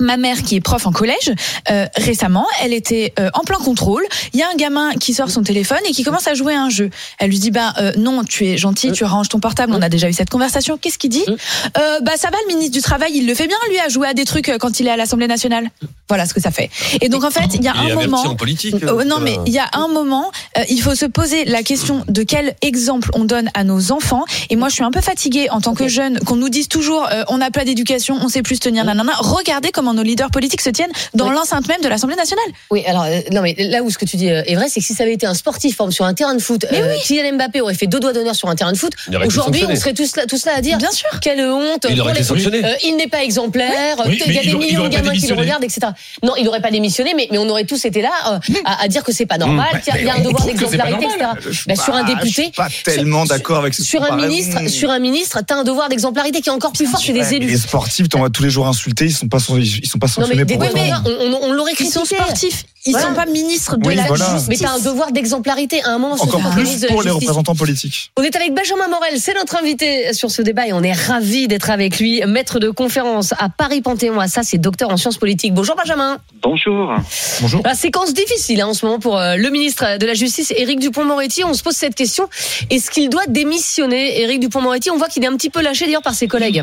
Ma 0.00 0.16
mère, 0.16 0.42
qui 0.42 0.56
est 0.56 0.60
prof 0.60 0.86
en 0.86 0.92
collège, 0.92 1.32
euh, 1.70 1.86
récemment, 1.96 2.46
elle 2.62 2.72
était 2.72 3.12
euh, 3.20 3.30
en 3.34 3.42
plein 3.42 3.58
contrôle. 3.58 4.04
Il 4.32 4.40
y 4.40 4.42
a 4.42 4.48
un 4.48 4.56
gamin 4.56 4.92
qui 4.94 5.14
sort 5.14 5.30
son 5.30 5.42
téléphone 5.42 5.78
et 5.88 5.92
qui 5.92 6.02
commence 6.02 6.26
à 6.26 6.34
jouer 6.34 6.54
à 6.54 6.62
un 6.62 6.68
jeu. 6.68 6.90
Elle 7.20 7.30
lui 7.30 7.38
dit 7.38 7.52
bah 7.52 7.72
euh, 7.78 7.92
non, 7.96 8.24
tu 8.24 8.44
es 8.46 8.56
gentil, 8.56 8.90
tu 8.90 9.04
ranges 9.04 9.28
ton 9.28 9.38
portable. 9.38 9.72
On 9.72 9.82
a 9.82 9.88
déjà 9.88 10.08
eu 10.08 10.12
cette 10.12 10.30
conversation. 10.30 10.78
Qu'est-ce 10.78 10.98
qu'il 10.98 11.10
dit? 11.10 11.24
Euh, 11.78 12.00
Bah 12.00 12.12
ça 12.16 12.30
va, 12.30 12.36
le 12.42 12.54
ministre 12.54 12.72
du 12.72 12.82
travail, 12.82 13.12
il 13.14 13.26
le 13.26 13.34
fait 13.34 13.46
bien 13.46 13.56
lui 13.68 13.78
à 13.78 13.88
jouer 13.88 14.08
à 14.08 14.14
des 14.14 14.24
trucs 14.24 14.48
euh, 14.48 14.58
quand 14.58 14.80
il 14.80 14.88
est 14.88 14.90
à 14.90 14.96
l'Assemblée 14.96 15.28
nationale. 15.28 15.70
Voilà 16.08 16.26
ce 16.26 16.34
que 16.34 16.40
ça 16.40 16.50
fait. 16.50 16.68
Et 17.00 17.08
donc 17.08 17.24
en 17.24 17.30
fait, 17.30 17.54
il 17.54 17.62
y 17.64 17.68
a 17.68 17.74
un 17.74 17.94
moment. 17.94 18.20
en 18.22 18.34
politique. 18.36 18.74
Euh, 18.82 19.04
non, 19.04 19.16
donc, 19.16 19.24
mais 19.24 19.38
euh, 19.38 19.42
il 19.46 19.52
y 19.54 19.58
a 19.58 19.68
un 19.72 19.88
moment, 19.88 20.30
euh, 20.58 20.62
il 20.68 20.82
faut 20.82 20.94
se 20.94 21.06
poser 21.06 21.46
la 21.46 21.62
question 21.62 22.04
de 22.08 22.22
quel 22.22 22.54
exemple 22.60 23.08
on 23.14 23.24
donne 23.24 23.48
à 23.54 23.64
nos 23.64 23.90
enfants. 23.90 24.24
Et 24.50 24.56
moi, 24.56 24.68
je 24.68 24.74
suis 24.74 24.84
un 24.84 24.90
peu 24.90 25.00
fatiguée 25.00 25.48
en 25.50 25.60
tant 25.62 25.74
que 25.74 25.88
jeune 25.88 26.18
qu'on 26.20 26.36
nous 26.36 26.50
dise 26.50 26.68
toujours 26.68 27.08
euh, 27.10 27.24
on 27.28 27.38
n'a 27.38 27.50
pas 27.50 27.64
d'éducation, 27.64 28.18
on 28.20 28.28
sait 28.28 28.42
plus 28.42 28.56
se 28.56 28.60
tenir, 28.60 28.84
nanana. 28.84 29.12
Regardez 29.18 29.70
comment 29.70 29.94
nos 29.94 30.02
leaders 30.02 30.30
politiques 30.30 30.60
se 30.60 30.68
tiennent 30.70 30.92
dans 31.14 31.28
Oui. 31.28 31.34
l'enceinte 31.34 31.66
même 31.68 31.80
de 31.80 31.88
l'Assemblée 31.88 32.16
nationale. 32.16 32.44
Oui, 32.70 32.84
alors 32.86 33.04
euh, 33.04 33.20
non, 33.32 33.40
mais 33.40 33.54
là 33.58 33.82
où 33.82 33.90
ce 33.90 33.96
que 33.96 34.04
tu 34.04 34.16
dis 34.18 34.30
euh, 34.30 34.42
est 34.46 34.56
vrai, 34.56 34.66
c'est 34.68 34.80
que 34.80 34.86
si 34.86 34.92
ça 34.94 35.04
avait 35.04 35.14
été 35.14 35.26
un 35.26 35.34
sportif, 35.34 35.76
par 35.76 35.86
exemple, 35.86 35.94
sur 35.94 36.04
un 36.04 36.12
terrain 36.14 36.34
de 36.34 36.42
foot, 36.42 36.66
euh, 36.70 36.96
Kylian 37.02 37.34
Mbappé 37.36 37.62
aurait 37.62 37.74
fait 37.74 37.86
deux 37.86 38.00
doigts 38.00 38.12
d'honneur 38.12 38.34
sur 38.34 38.48
un 38.50 38.54
terrain 38.56 38.72
de 38.72 38.76
foot. 38.76 38.92
Aujourd'hui, 39.26 39.64
on 39.68 39.74
serait 39.74 39.94
tous 39.94 40.16
là, 40.16 40.26
tous 40.26 40.44
là 40.44 40.52
à 40.56 40.60
dire 40.60 40.76
Bien 40.78 40.90
sûr. 40.90 41.08
quelle 41.22 41.40
honte. 41.40 41.86
Il 41.88 41.98
aurait 42.00 42.10
été 42.12 42.20
les- 42.20 42.26
sanctionné. 42.26 42.62
Euh, 42.62 42.74
il 42.84 42.96
n'est 42.96 43.08
pas 43.08 43.24
exemplaire. 43.24 43.96
Oui, 44.06 44.20
il 44.26 44.32
y 44.34 44.38
a 44.38 44.42
des 44.42 44.54
millions 44.54 44.84
de 44.84 44.88
gamins 44.88 45.12
qui 45.12 45.26
le 45.26 45.34
regardent, 45.34 45.64
etc. 45.64 45.88
Non, 46.22 46.34
il 46.36 46.44
n'aurait 46.44 46.60
pas 46.60 46.70
démissionné, 46.70 47.12
mais, 47.16 47.28
mais 47.30 47.38
on 47.38 47.48
aurait 47.48 47.64
tous 47.64 47.84
été 47.84 48.02
là 48.02 48.10
euh, 48.28 48.38
à, 48.64 48.82
à 48.84 48.88
dire 48.88 49.02
que 49.04 49.12
c'est 49.12 49.26
pas 49.26 49.38
normal, 49.38 49.66
Mmh. 49.74 49.80
qu'il 49.80 49.94
y 49.94 49.96
a- 49.96 50.00
il 50.00 50.06
y 50.06 50.10
a 50.10 50.14
un 50.14 50.18
Mais 50.18 50.24
devoir 50.24 50.44
d'exemplarité, 50.46 51.04
etc. 51.06 51.26
Ben, 51.66 51.76
sur 51.76 51.94
un 51.94 52.02
Bah, 52.04 52.08
Je 52.10 52.14
député, 52.22 52.42
suis 52.42 52.50
pas 52.52 52.68
tellement 52.84 53.24
d'accord 53.24 53.58
avec 53.58 53.74
ce 53.74 53.82
sur 53.82 54.02
un 54.02 54.16
ministre, 54.16 54.68
sur 54.68 54.90
un 54.90 54.98
ministre, 54.98 55.40
t'as 55.46 55.56
un 55.56 55.64
devoir 55.64 55.88
d'exemplarité 55.88 56.40
qui 56.40 56.48
est 56.48 56.52
encore 56.52 56.72
plus 56.72 56.86
fort 56.86 57.00
que 57.00 57.06
des 57.12 57.20
mais 57.20 57.32
élus. 57.36 57.46
Les 57.46 57.56
sportifs, 57.58 58.08
t'en 58.08 58.20
vas 58.20 58.30
tous 58.30 58.42
les 58.42 58.50
jours 58.50 58.66
insulter, 58.66 59.04
ils 59.06 59.12
sont 59.12 59.28
pas, 59.28 59.38
ils 59.58 59.86
sont 59.88 59.98
pas 59.98 60.06
Non 60.18 60.26
mais 60.28 60.34
sanctionnés 60.36 60.44
pour 60.44 60.58
devoirs, 60.66 61.02
on, 61.06 61.10
on- 61.10 61.48
on 61.48 61.52
l'aurait 61.52 61.72
Ils 61.78 61.86
sont 61.86 62.00
critiqué. 62.02 62.16
sportifs. 62.22 62.64
Ils 62.86 62.90
Voilà. 62.92 63.06
sont 63.08 63.14
pas 63.14 63.24
ministres 63.24 63.76
de 63.78 63.88
Oui, 63.88 63.94
la 63.94 64.04
voilà. 64.04 64.24
justice. 64.26 64.48
Mais 64.48 64.56
t'as 64.56 64.72
un 64.74 64.78
devoir 64.78 65.10
d'exemplarité 65.10 65.82
à 65.84 65.90
un 65.92 65.98
moment. 65.98 66.16
Encore 66.16 66.40
plus 66.50 66.84
pour 66.86 67.00
les 67.02 67.08
Justice. 67.08 67.12
représentants 67.12 67.54
politiques. 67.54 68.10
On 68.18 68.22
est 68.22 68.36
avec 68.36 68.52
Benjamin 68.52 68.88
Morel, 68.88 69.18
c'est 69.18 69.32
notre 69.34 69.56
invité 69.56 70.12
sur 70.12 70.30
ce 70.30 70.42
débat 70.42 70.66
et 70.66 70.72
on 70.74 70.82
est 70.82 70.92
ravi 70.92 71.48
d'être 71.48 71.70
avec 71.70 71.98
lui, 71.98 72.20
maître 72.26 72.58
de 72.60 72.68
conférence 72.68 73.32
à 73.38 73.48
Paris 73.48 73.80
Panthéon. 73.80 74.20
Ah, 74.20 74.28
ça, 74.28 74.42
c'est 74.42 74.58
docteur 74.58 74.90
en 74.90 74.98
sciences 74.98 75.16
politiques. 75.16 75.54
Bonjour 75.54 75.76
Benjamin. 75.76 76.18
Bonjour. 76.42 76.92
Bonjour. 77.40 77.62
La 77.64 77.74
séquence 77.74 78.12
difficile 78.12 78.60
hein, 78.60 78.66
en 78.66 78.74
ce 78.74 78.84
moment 78.84 78.98
pour 78.98 79.18
euh, 79.18 79.36
le 79.36 79.48
ministre 79.48 79.96
de 79.98 80.04
la 80.06 80.12
Justice, 80.14 80.52
Éric 80.56 80.78
Dupont-Moretti. 80.80 81.42
On 81.44 81.54
se 81.54 81.62
pose 81.62 81.74
cette 81.74 81.94
question 81.94 82.28
est-ce 82.70 82.90
qu'il 82.90 83.08
doit 83.08 83.26
démissionner, 83.28 84.20
Éric 84.20 84.40
Dupont-Moretti 84.40 84.90
On 84.90 84.98
voit 84.98 85.08
qu'il 85.08 85.24
est 85.24 85.28
un 85.28 85.36
petit 85.36 85.48
peu 85.50 85.62
lâché 85.62 85.86
d'ailleurs 85.86 86.02
par 86.02 86.14
ses 86.14 86.28
collègues. 86.28 86.62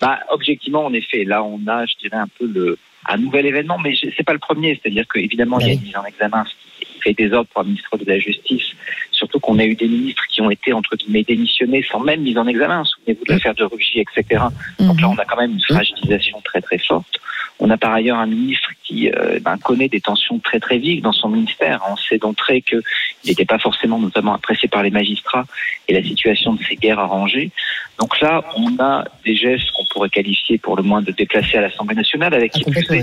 Bah, 0.00 0.18
objectivement, 0.30 0.84
en 0.84 0.92
effet, 0.92 1.24
là, 1.24 1.42
on 1.42 1.58
a, 1.68 1.84
je 1.86 1.94
dirais, 2.00 2.16
un 2.20 2.28
peu 2.38 2.46
le, 2.46 2.78
un 3.08 3.16
nouvel 3.16 3.46
événement, 3.46 3.78
mais 3.78 3.94
c'est 4.16 4.22
pas 4.22 4.32
le 4.32 4.38
premier. 4.38 4.78
C'est-à-dire 4.80 5.06
qu'évidemment, 5.12 5.58
il 5.60 5.66
y 5.66 5.70
a 5.70 5.72
une 5.74 5.82
mise 5.82 5.96
en 5.96 6.04
examen 6.04 6.44
qui 6.80 7.00
fait 7.00 7.12
des 7.14 7.32
ordres 7.32 7.48
pour 7.52 7.62
un 7.62 7.64
ministre 7.64 7.96
de 7.96 8.04
la 8.04 8.18
Justice. 8.18 8.72
Surtout 9.10 9.40
qu'on 9.40 9.58
a 9.58 9.64
eu 9.64 9.74
des 9.74 9.88
ministres 9.88 10.24
qui 10.28 10.40
ont 10.40 10.50
été, 10.50 10.72
entre 10.72 10.96
guillemets, 10.96 11.22
démissionnés 11.22 11.84
sans 11.90 12.00
même 12.00 12.22
mise 12.22 12.38
en 12.38 12.46
examen. 12.46 12.84
Souvenez-vous 12.84 13.24
de 13.24 13.32
l'affaire 13.32 13.54
de 13.54 13.64
Rugy, 13.64 14.00
etc. 14.00 14.42
Donc 14.78 15.00
là, 15.00 15.08
on 15.08 15.18
a 15.18 15.24
quand 15.24 15.36
même 15.36 15.52
une 15.52 15.62
fragilisation 15.62 16.40
très, 16.42 16.60
très 16.60 16.78
forte. 16.78 17.18
On 17.58 17.70
a 17.70 17.76
par 17.76 17.92
ailleurs 17.92 18.18
un 18.18 18.26
ministre 18.26 18.71
qui 18.92 19.10
euh, 19.10 19.38
ben, 19.40 19.56
connaît 19.58 19.88
des 19.88 20.00
tensions 20.00 20.38
très, 20.38 20.60
très 20.60 20.78
vives 20.78 21.02
dans 21.02 21.12
son 21.12 21.28
ministère. 21.28 21.82
On 21.90 21.96
sait 21.96 22.18
d'entrée 22.18 22.62
qu'il 22.62 22.82
n'était 23.24 23.44
pas 23.44 23.58
forcément, 23.58 23.98
notamment, 23.98 24.34
apprécié 24.34 24.68
par 24.68 24.82
les 24.82 24.90
magistrats 24.90 25.46
et 25.88 25.94
la 25.94 26.02
situation 26.02 26.54
de 26.54 26.62
ces 26.62 26.76
guerres 26.76 26.98
arrangées. 26.98 27.50
Donc 27.98 28.20
là, 28.20 28.44
on 28.56 28.78
a 28.78 29.04
des 29.24 29.34
gestes 29.34 29.70
qu'on 29.72 29.84
pourrait 29.86 30.10
qualifier 30.10 30.58
pour 30.58 30.76
le 30.76 30.82
moins 30.82 31.02
de 31.02 31.12
déplacés 31.12 31.58
à 31.58 31.62
l'Assemblée 31.62 31.94
nationale, 31.94 32.34
avec 32.34 32.52
Ah, 32.54 32.94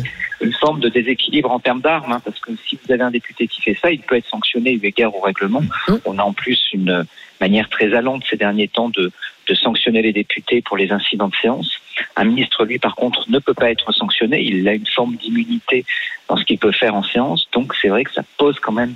une 0.42 0.54
forme 0.54 0.80
de 0.80 0.90
déséquilibre 0.90 1.52
en 1.52 1.60
termes 1.60 1.82
d'armes, 1.82 2.14
hein, 2.14 2.22
parce 2.24 2.40
que 2.40 2.52
si 2.68 2.78
vous 2.82 2.92
avez 2.92 3.04
un 3.04 3.12
député 3.12 3.48
qui 3.48 3.62
fait 3.62 3.78
ça, 3.82 3.92
il 3.92 4.00
peut 4.00 4.16
être 4.16 4.28
sanctionné 4.28 4.72
eu 4.72 4.80
égard 4.84 5.16
au 5.16 5.22
règlement. 5.22 5.62
Mmh. 5.62 5.94
On 6.06 6.18
a 6.18 6.24
en 6.24 6.34
plus 6.34 6.70
une 6.74 7.06
manière 7.42 7.70
très 7.70 7.94
allante 7.94 8.24
ces 8.30 8.38
derniers 8.38 8.68
temps 8.68 8.90
de, 8.90 9.12
de 9.50 9.56
sanctionner 9.56 10.02
les 10.02 10.14
députés 10.14 10.62
pour 10.62 10.78
les 10.78 10.92
incidents 10.92 11.28
de 11.28 11.36
séance. 11.42 11.72
Un 12.16 12.26
ministre, 12.26 12.66
lui, 12.66 12.78
par 12.78 12.96
contre, 12.96 13.30
ne 13.30 13.40
peut 13.40 13.56
pas 13.56 13.72
être 13.72 13.92
sanctionné. 13.92 14.42
Il 14.42 14.68
a 14.68 14.74
une 14.74 14.86
forme 14.86 15.16
d'immunité 15.16 15.86
dans 16.28 16.38
ce 16.38 16.46
qu'il 16.46 16.60
peut 16.60 16.72
faire 16.72 16.96
en 16.96 17.04
séance. 17.04 17.48
Donc, 17.52 17.74
c'est 17.82 17.90
vrai 17.90 18.04
que 18.04 18.14
ça 18.14 18.22
pose 18.38 18.60
quand 18.60 18.72
même 18.72 18.94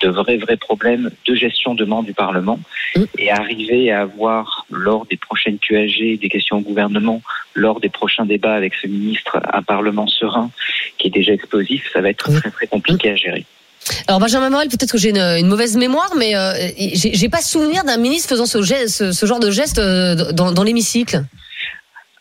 de 0.00 0.08
vrais, 0.08 0.36
vrais 0.36 0.56
problèmes 0.56 1.10
de 1.26 1.34
gestion 1.34 1.74
de 1.74 1.84
membres 1.84 2.06
du 2.06 2.14
Parlement. 2.14 2.60
Mm. 2.94 3.04
Et 3.18 3.30
arriver 3.30 3.90
à 3.90 4.02
avoir, 4.02 4.66
lors 4.70 5.06
des 5.06 5.16
prochaines 5.16 5.58
QAG, 5.58 6.18
des 6.20 6.28
questions 6.28 6.58
au 6.58 6.60
gouvernement, 6.60 7.20
lors 7.54 7.80
des 7.80 7.88
prochains 7.88 8.26
débats 8.26 8.54
avec 8.54 8.74
ce 8.74 8.86
ministre, 8.86 9.40
un 9.52 9.62
Parlement 9.62 10.06
serein 10.06 10.50
qui 10.98 11.08
est 11.08 11.10
déjà 11.10 11.32
explosif, 11.32 11.90
ça 11.92 12.00
va 12.00 12.10
être 12.10 12.30
Mm. 12.30 12.40
très, 12.40 12.50
très 12.50 12.66
compliqué 12.68 13.10
à 13.10 13.16
gérer. 13.16 13.44
Alors 14.06 14.20
Benjamin 14.20 14.50
Morel, 14.50 14.68
peut-être 14.68 14.92
que 14.92 14.98
j'ai 14.98 15.10
une, 15.10 15.46
mauvaise 15.46 15.76
mémoire, 15.76 16.12
mais 16.16 16.36
euh, 16.36 16.52
j'ai 16.76 17.28
pas 17.28 17.40
souvenir 17.40 17.84
d'un 17.84 17.96
ministre 17.96 18.28
faisant 18.28 18.46
ce, 18.46 19.26
genre 19.26 19.40
de 19.40 19.50
geste 19.50 19.78
euh, 19.78 20.32
dans 20.32 20.62
l'hémicycle. 20.62 21.24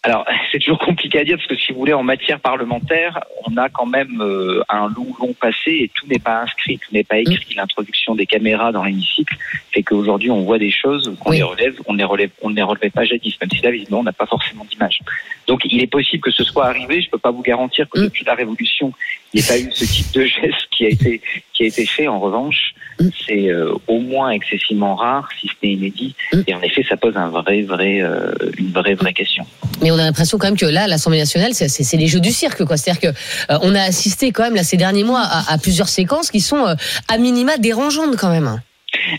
Alors, 0.06 0.26
c'est 0.52 0.60
toujours 0.60 0.80
compliqué 0.80 1.20
à 1.20 1.24
dire 1.24 1.38
parce 1.38 1.48
que 1.48 1.56
si 1.56 1.72
vous 1.74 1.80
voulez, 1.80 1.94
en 1.94 2.04
matière 2.04 2.40
parlementaire, 2.40 3.20
on 3.48 3.58
a 3.58 3.70
quand 3.70 3.86
même 3.88 4.22
euh, 4.22 4.62
un 4.70 4.88
long, 4.88 5.08
long 5.20 5.34
passé 5.40 5.72
et 5.72 5.92
tout 5.94 6.06
n'est 6.08 6.20
pas 6.20 6.42
inscrit, 6.44 6.78
tout 6.78 6.94
n'est 6.94 7.04
pas 7.04 7.18
écrit. 7.18 7.56
L'introduction 7.56 8.16
des 8.16 8.26
caméras 8.26 8.72
dans 8.72 8.84
l'hémicycle 8.84 9.36
fait 9.74 9.84
qu'aujourd'hui, 9.84 10.30
on 10.32 10.42
voit 10.44 10.60
des 10.60 10.72
choses 10.72 11.12
qu'on 11.20 11.32
Oui. 11.32 11.38
les 11.38 11.44
relève, 11.44 11.76
on 11.88 11.94
ne 11.94 11.98
les 11.98 12.04
relève, 12.04 12.30
on 12.42 12.50
ne 12.50 12.56
les 12.56 12.62
relevait 12.62 12.90
pas 12.92 13.04
jadis, 13.04 13.36
même 13.42 13.50
si 13.50 13.62
là, 13.62 13.72
visiblement, 13.72 14.00
on 14.00 14.04
n'a 14.04 14.14
pas 14.14 14.26
forcément 14.28 14.66
d'image. 14.70 15.00
Donc, 15.48 15.62
il 15.66 15.82
est 15.82 15.88
possible 15.88 16.22
que 16.24 16.32
ce 16.32 16.44
soit 16.44 16.66
arrivé. 16.68 17.02
Je 17.02 17.10
peux 17.10 17.18
pas 17.18 17.32
vous 17.32 17.42
garantir 17.44 17.90
que 17.90 18.00
Mm. 18.00 18.04
depuis 18.04 18.26
la 18.26 18.36
Révolution, 18.36 18.94
il 19.34 19.40
n'y 19.42 19.46
ait 19.46 19.48
pas 19.48 19.58
eu 19.60 19.70
ce 19.72 19.86
type 19.86 20.12
de 20.14 20.26
geste 20.26 20.68
qui 20.72 20.86
a 20.86 20.90
été 20.90 21.22
qui 21.54 21.64
a 21.64 21.68
été 21.68 21.86
fait. 21.86 22.08
En 22.08 22.20
revanche, 22.20 22.74
Mm. 23.00 23.10
c'est 23.26 23.50
euh, 23.50 23.74
au 23.88 24.00
moins 24.00 24.30
excessivement 24.32 24.96
rare, 24.96 25.30
si 25.40 25.48
ce 25.48 25.54
n'est 25.64 25.72
inédit. 25.74 26.16
Mm. 26.34 26.42
Et 26.48 26.54
en 26.56 26.62
effet, 26.62 26.84
ça 26.88 26.96
pose 26.98 27.16
un 27.18 27.28
vrai, 27.30 27.62
vrai, 27.64 28.02
euh, 28.02 28.32
une 28.58 28.72
vraie, 28.72 28.94
vraie 28.96 29.14
question. 29.14 29.46
Mais 29.82 29.92
on 29.96 30.00
a 30.00 30.04
l'impression 30.04 30.38
quand 30.38 30.48
même 30.48 30.58
que 30.58 30.66
là, 30.66 30.88
l'Assemblée 30.88 31.20
nationale, 31.20 31.54
c'est- 31.54 31.98
les 31.98 32.08
jeux 32.08 32.20
du 32.20 32.32
cirque, 32.32 32.66
quoi. 32.66 32.76
C'est-à-dire 32.78 33.02
que 33.12 33.18
euh, 33.52 33.58
on 33.62 33.74
a 33.76 33.82
assisté 33.82 34.32
quand 34.32 34.44
même 34.44 34.56
là 34.56 34.64
ces 34.64 34.78
derniers 34.78 35.04
mois 35.04 35.22
à, 35.24 35.54
à 35.54 35.58
plusieurs 35.58 35.88
séquences 35.88 36.30
qui 36.32 36.42
sont 36.42 36.68
euh, 36.68 36.76
à 37.08 37.18
minima 37.18 37.58
dérangeantes 37.58 38.18
quand 38.18 38.30
même. 38.30 38.62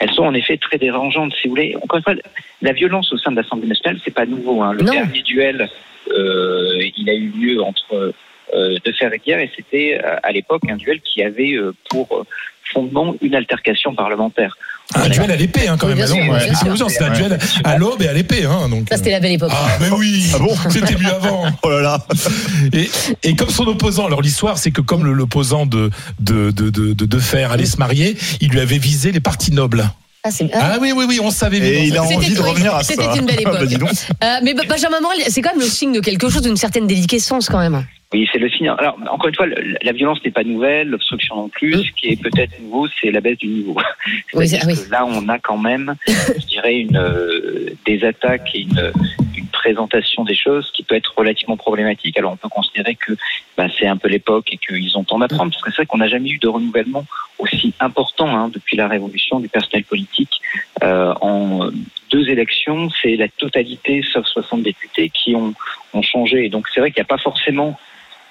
elles 0.00 0.11
sont 0.12 0.25
en 0.25 0.35
effet 0.35 0.56
très 0.59 0.78
dérangeantes, 0.78 1.33
si 1.40 1.49
vous 1.49 1.54
voulez. 1.54 1.76
Encore 1.83 1.99
une 1.99 2.02
fois, 2.04 2.14
la 2.62 2.73
violence 2.73 3.12
au 3.12 3.18
sein 3.18 3.30
de 3.30 3.37
l'Assemblée 3.37 3.68
nationale, 3.68 3.99
c'est 4.04 4.14
pas 4.14 4.26
nouveau. 4.26 4.62
Hein. 4.62 4.73
Le 4.75 4.83
Non. 4.83 4.92
dernier 4.92 5.23
duel, 5.23 5.68
euh, 6.14 6.83
il 6.97 7.09
a 7.11 7.14
eu 7.14 7.28
lieu 7.28 7.62
entre 7.62 8.14
euh, 8.54 8.78
De 8.85 8.92
Fer 8.92 9.12
et 9.12 9.21
Guerre, 9.25 9.40
et 9.40 9.50
c'était 9.56 10.00
à 10.23 10.30
l'époque 10.33 10.62
un 10.71 10.76
duel 10.76 11.00
qui 11.00 11.23
avait 11.23 11.56
pour 11.90 12.25
fondement 12.73 13.14
une 13.21 13.35
altercation 13.35 13.95
parlementaire. 13.95 14.56
Un 14.94 15.08
duel 15.08 15.30
à 15.30 15.36
l'épée, 15.36 15.66
hein, 15.68 15.76
quand 15.78 15.88
Oui, 15.88 15.94
même. 15.94 16.06
C'était 16.88 17.04
un 17.04 17.10
duel 17.10 17.38
à 17.64 17.76
l'aube 17.76 18.02
et 18.02 18.08
à 18.08 18.12
l'épée, 18.12 18.44
hein. 18.44 18.68
Donc, 18.68 18.86
Ça, 18.88 18.96
c'était 18.96 19.10
la 19.10 19.20
belle 19.20 19.32
époque. 19.32 19.50
Ah, 19.52 19.66
mais 19.80 19.90
oui. 19.90 20.26
Ah 20.34 20.38
bon 20.38 20.54
C'était 20.70 20.94
mieux 20.96 21.12
avant. 21.12 21.44
Oh 21.62 21.70
là 21.70 21.80
là. 21.80 22.06
Et, 22.72 22.88
et 23.24 23.34
comme 23.34 23.50
son 23.50 23.64
opposant, 23.66 24.06
alors 24.06 24.22
l'histoire, 24.22 24.58
c'est 24.58 24.70
que 24.70 24.80
comme 24.80 25.04
le- 25.04 25.12
l'opposant 25.12 25.66
de 25.66 25.90
de, 26.20 26.50
de, 26.52 26.70
de, 26.70 26.92
de 26.92 27.04
De 27.04 27.18
Fer 27.18 27.50
allait 27.50 27.66
se 27.66 27.78
marier, 27.78 28.16
il 28.40 28.50
lui 28.50 28.60
avait 28.60 28.78
visé 28.78 29.10
les 29.12 29.20
parties 29.20 29.52
nobles. 29.52 29.90
Ah, 30.52 30.59
ah. 30.61 30.71
Ah 30.75 30.78
oui, 30.80 30.92
oui, 30.95 31.04
oui, 31.09 31.18
on 31.23 31.30
savait. 31.30 31.59
Et 31.59 31.85
il 31.85 31.97
a 31.97 32.02
envie 32.02 32.35
de 32.35 32.40
revenir 32.40 32.75
à 32.75 32.83
ça. 32.83 32.95
c'était 32.95 33.18
une 33.18 33.26
belle 33.26 33.37
Ah, 33.45 33.50
bah, 33.50 33.56
époque. 33.59 33.68
dis 33.68 33.76
donc. 33.76 33.90
Euh, 34.23 34.37
mais 34.42 34.54
Benjamin 34.54 35.00
Morel, 35.00 35.18
c'est 35.28 35.42
quand 35.42 35.50
même 35.52 35.61
le 35.61 35.66
signe 35.66 35.92
de 35.92 36.00
quelque 36.00 36.28
chose, 36.28 36.42
d'une 36.42 36.56
certaine 36.56 36.87
déliquescence 36.87 37.49
quand 37.49 37.59
même. 37.59 37.85
Oui, 38.12 38.28
c'est 38.33 38.38
le 38.38 38.49
signe. 38.49 38.68
Alors, 38.68 38.97
encore 39.11 39.28
une 39.28 39.35
fois, 39.35 39.47
la 39.83 39.92
violence 39.92 40.18
n'est 40.25 40.30
pas 40.30 40.45
nouvelle, 40.45 40.88
l'obstruction 40.88 41.35
non 41.37 41.49
plus. 41.49 41.73
Ce 41.75 41.90
qui 42.00 42.09
est 42.11 42.23
peut-être 42.23 42.52
nouveau, 42.62 42.87
c'est 43.00 43.11
la 43.11 43.21
baisse 43.21 43.38
du 43.38 43.49
niveau. 43.49 43.76
Oui, 44.35 44.49
C'est-à-dire 44.49 44.61
c'est- 44.76 44.80
oui. 44.83 44.87
que 44.87 44.92
là, 44.92 45.04
on 45.06 45.28
a 45.28 45.38
quand 45.38 45.59
même, 45.59 45.95
je 46.06 46.47
dirais, 46.47 46.76
une, 46.76 46.97
euh, 46.97 47.71
des 47.85 48.04
attaques 48.04 48.49
et 48.54 48.61
une, 48.61 48.92
une 49.46 49.50
présentation 49.52 50.24
des 50.24 50.34
choses 50.34 50.70
qui 50.72 50.82
peut 50.82 50.94
être 50.94 51.14
relativement 51.16 51.56
problématique. 51.56 52.18
Alors, 52.18 52.32
on 52.32 52.36
peut 52.36 52.48
considérer 52.48 52.94
que 52.94 53.12
bah, 53.56 53.66
c'est 53.78 53.86
un 53.86 53.96
peu 53.96 54.08
l'époque 54.08 54.52
et 54.52 54.58
qu'ils 54.58 54.96
ont 54.98 55.04
temps 55.04 55.18
d'apprendre, 55.18 55.52
parce 55.52 55.62
que 55.62 55.70
c'est 55.70 55.76
vrai 55.76 55.86
qu'on 55.86 55.98
n'a 55.98 56.08
jamais 56.08 56.30
eu 56.30 56.38
de 56.38 56.48
renouvellement 56.48 57.04
aussi 57.38 57.74
important 57.80 58.28
hein, 58.28 58.48
depuis 58.52 58.76
la 58.76 58.88
révolution 58.88 59.40
du 59.40 59.48
personnel 59.48 59.84
politique. 59.84 60.40
Euh, 60.82 61.14
en 61.20 61.70
deux 62.10 62.28
élections, 62.28 62.88
c'est 63.02 63.16
la 63.16 63.28
totalité, 63.28 64.02
sauf 64.02 64.26
60 64.26 64.62
députés, 64.62 65.10
qui 65.10 65.34
ont, 65.34 65.54
ont 65.94 66.02
changé. 66.02 66.46
Et 66.46 66.48
donc, 66.48 66.68
c'est 66.72 66.80
vrai 66.80 66.90
qu'il 66.90 67.00
n'y 67.00 67.06
a 67.06 67.12
pas 67.16 67.22
forcément 67.22 67.78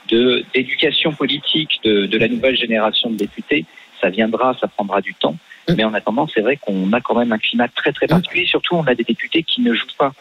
de 0.09 0.45
d'éducation 0.53 1.13
politique 1.13 1.79
de, 1.83 2.05
de 2.05 2.17
la 2.17 2.27
nouvelle 2.27 2.55
génération 2.55 3.09
de 3.09 3.15
députés. 3.15 3.65
Ça 4.01 4.09
viendra, 4.09 4.55
ça 4.59 4.67
prendra 4.67 5.01
du 5.01 5.13
temps. 5.15 5.35
Mm. 5.67 5.73
Mais 5.77 5.83
en 5.83 5.93
attendant, 5.93 6.27
c'est 6.27 6.41
vrai 6.41 6.57
qu'on 6.57 6.91
a 6.93 7.01
quand 7.01 7.15
même 7.15 7.31
un 7.31 7.37
climat 7.37 7.67
très 7.67 7.91
très 7.91 8.07
particulier. 8.07 8.45
Surtout, 8.45 8.75
on 8.75 8.83
a 8.83 8.95
des 8.95 9.03
députés 9.03 9.43
qui 9.43 9.61
ne 9.61 9.73
jouent 9.73 9.85
pas. 9.97 10.13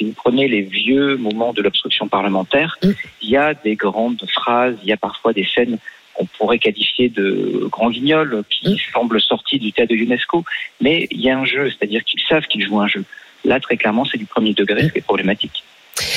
Si 0.00 0.06
vous 0.06 0.12
prenez 0.12 0.48
les 0.48 0.62
vieux 0.62 1.18
moments 1.18 1.52
de 1.52 1.60
l'obstruction 1.60 2.08
parlementaire, 2.08 2.78
Mm. 2.82 2.88
il 3.20 3.28
y 3.28 3.36
a 3.36 3.52
des 3.52 3.76
grandes 3.76 4.24
phrases, 4.32 4.74
il 4.82 4.88
y 4.88 4.92
a 4.92 4.96
parfois 4.96 5.34
des 5.34 5.44
scènes 5.44 5.76
qu'on 6.14 6.24
pourrait 6.24 6.58
qualifier 6.58 7.10
de 7.10 7.66
grands 7.70 7.90
guignols 7.90 8.42
qui 8.48 8.70
Mm. 8.72 8.76
semblent 8.94 9.20
sortis 9.20 9.58
du 9.58 9.72
théâtre 9.74 9.90
de 9.90 9.96
l'UNESCO. 9.96 10.42
Mais 10.80 11.06
il 11.10 11.20
y 11.20 11.28
a 11.28 11.38
un 11.38 11.44
jeu, 11.44 11.68
c'est-à-dire 11.68 12.02
qu'ils 12.04 12.22
savent 12.30 12.46
qu'ils 12.46 12.64
jouent 12.64 12.80
un 12.80 12.88
jeu. 12.88 13.04
Là, 13.44 13.60
très 13.60 13.76
clairement, 13.76 14.06
c'est 14.06 14.16
du 14.16 14.24
premier 14.24 14.54
degré, 14.54 14.84
ce 14.84 14.92
qui 14.92 14.98
est 15.00 15.02
problématique. 15.02 15.62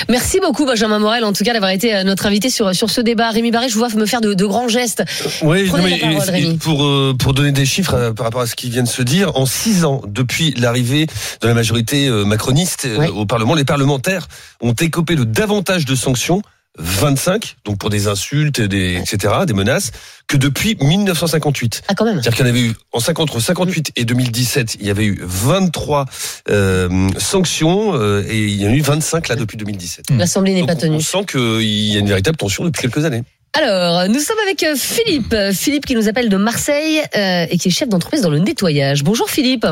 Merci 0.10 0.40
beaucoup 0.40 0.66
Benjamin 0.66 1.00
Morel, 1.00 1.24
en 1.24 1.34
tout 1.34 1.44
cas 1.44 1.54
d'avoir 1.54 1.72
été 1.72 1.96
euh, 1.96 2.04
notre 2.04 2.26
invité 2.26 2.50
sur 2.50 2.74
sur 2.76 2.90
ce 2.90 3.02
débat. 3.02 3.30
Rémi 3.32 3.52
Barré, 3.52 3.70
je 3.70 3.74
vous 3.74 3.80
vois 3.80 3.90
me 3.90 4.06
faire 4.06 4.22
de, 4.22 4.34
de 4.34 4.46
grands 4.46 4.68
gestes. 4.68 5.04
Oui, 5.42 5.66
non, 5.66 5.72
parole, 5.72 5.92
et- 5.92 6.32
Rémi. 6.32 6.54
et 6.54 6.58
pour 6.58 6.84
euh, 6.84 7.14
pour 7.18 7.34
donner 7.34 7.52
des 7.52 7.66
chiffres 7.66 7.94
euh, 7.94 8.14
par 8.14 8.26
rapport 8.26 8.42
à 8.42 8.48
ce 8.48 8.56
qui 8.56 8.70
vient 8.70 8.84
de 8.84 8.88
se 8.88 9.02
dire, 9.02 9.32
en 9.36 9.46
six 9.46 9.86
ans 9.86 10.02
depuis 10.08 10.54
l'arrivée 10.58 11.08
de 11.42 11.48
la 11.48 11.54
majorité 11.54 12.08
euh, 12.08 12.26
macroniste 12.26 12.86
euh, 12.86 13.08
au 13.10 13.26
Parlement, 13.26 13.56
les 13.56 13.66
parlementaires 13.66 14.28
ont 14.62 14.74
écopé 14.74 15.16
de 15.16 15.24
davantage 15.24 15.86
de 15.86 15.96
sanctions. 15.96 16.42
25, 16.80 17.58
donc 17.66 17.78
pour 17.78 17.90
des 17.90 18.08
insultes, 18.08 18.60
des, 18.60 18.96
etc., 18.96 19.34
des 19.46 19.54
menaces, 19.54 19.92
que 20.28 20.38
depuis 20.38 20.76
1958. 20.82 21.84
Ah 21.88 21.94
quand 21.94 22.06
même. 22.06 22.16
C'est-à-dire 22.16 22.38
qu'il 22.38 22.46
y 22.46 22.50
en 22.50 22.52
avait 22.52 22.62
eu, 22.62 22.74
en 22.92 23.00
50, 23.00 23.30
entre 23.30 23.40
58 23.40 23.92
et 23.96 24.06
2017, 24.06 24.78
il 24.80 24.88
y 24.88 24.90
avait 24.90 25.06
eu 25.06 25.20
23 25.22 26.06
euh, 26.50 27.10
sanctions, 27.18 27.94
euh, 27.96 28.24
et 28.28 28.40
il 28.40 28.62
y 28.62 28.68
en 28.68 28.72
a 28.72 28.74
eu 28.74 28.82
25 28.82 29.28
là 29.28 29.36
depuis 29.36 29.58
2017. 29.58 30.06
L'Assemblée 30.18 30.54
n'est 30.54 30.66
pas 30.66 30.76
tenue. 30.76 30.96
On 30.96 31.00
sent 31.00 31.26
qu'il 31.30 31.62
y 31.64 31.96
a 31.96 32.00
une 32.00 32.10
véritable 32.10 32.38
tension 32.38 32.64
depuis 32.64 32.82
quelques 32.82 33.06
années. 33.06 33.24
Alors, 33.56 34.08
nous 34.10 34.20
sommes 34.20 34.40
avec 34.44 34.64
euh, 34.64 34.76
Philippe. 34.76 35.36
Philippe 35.54 35.86
qui 35.86 35.96
nous 35.96 36.10
appelle 36.10 36.30
de 36.30 36.38
Marseille 36.38 37.02
euh, 37.16 37.46
et 37.50 37.58
qui 37.60 37.68
est 37.68 37.72
chef 37.72 37.88
d'entreprise 37.88 38.22
dans 38.22 38.32
le 38.32 38.40
nettoyage. 38.40 39.04
Bonjour 39.04 39.30
Philippe. 39.30 39.68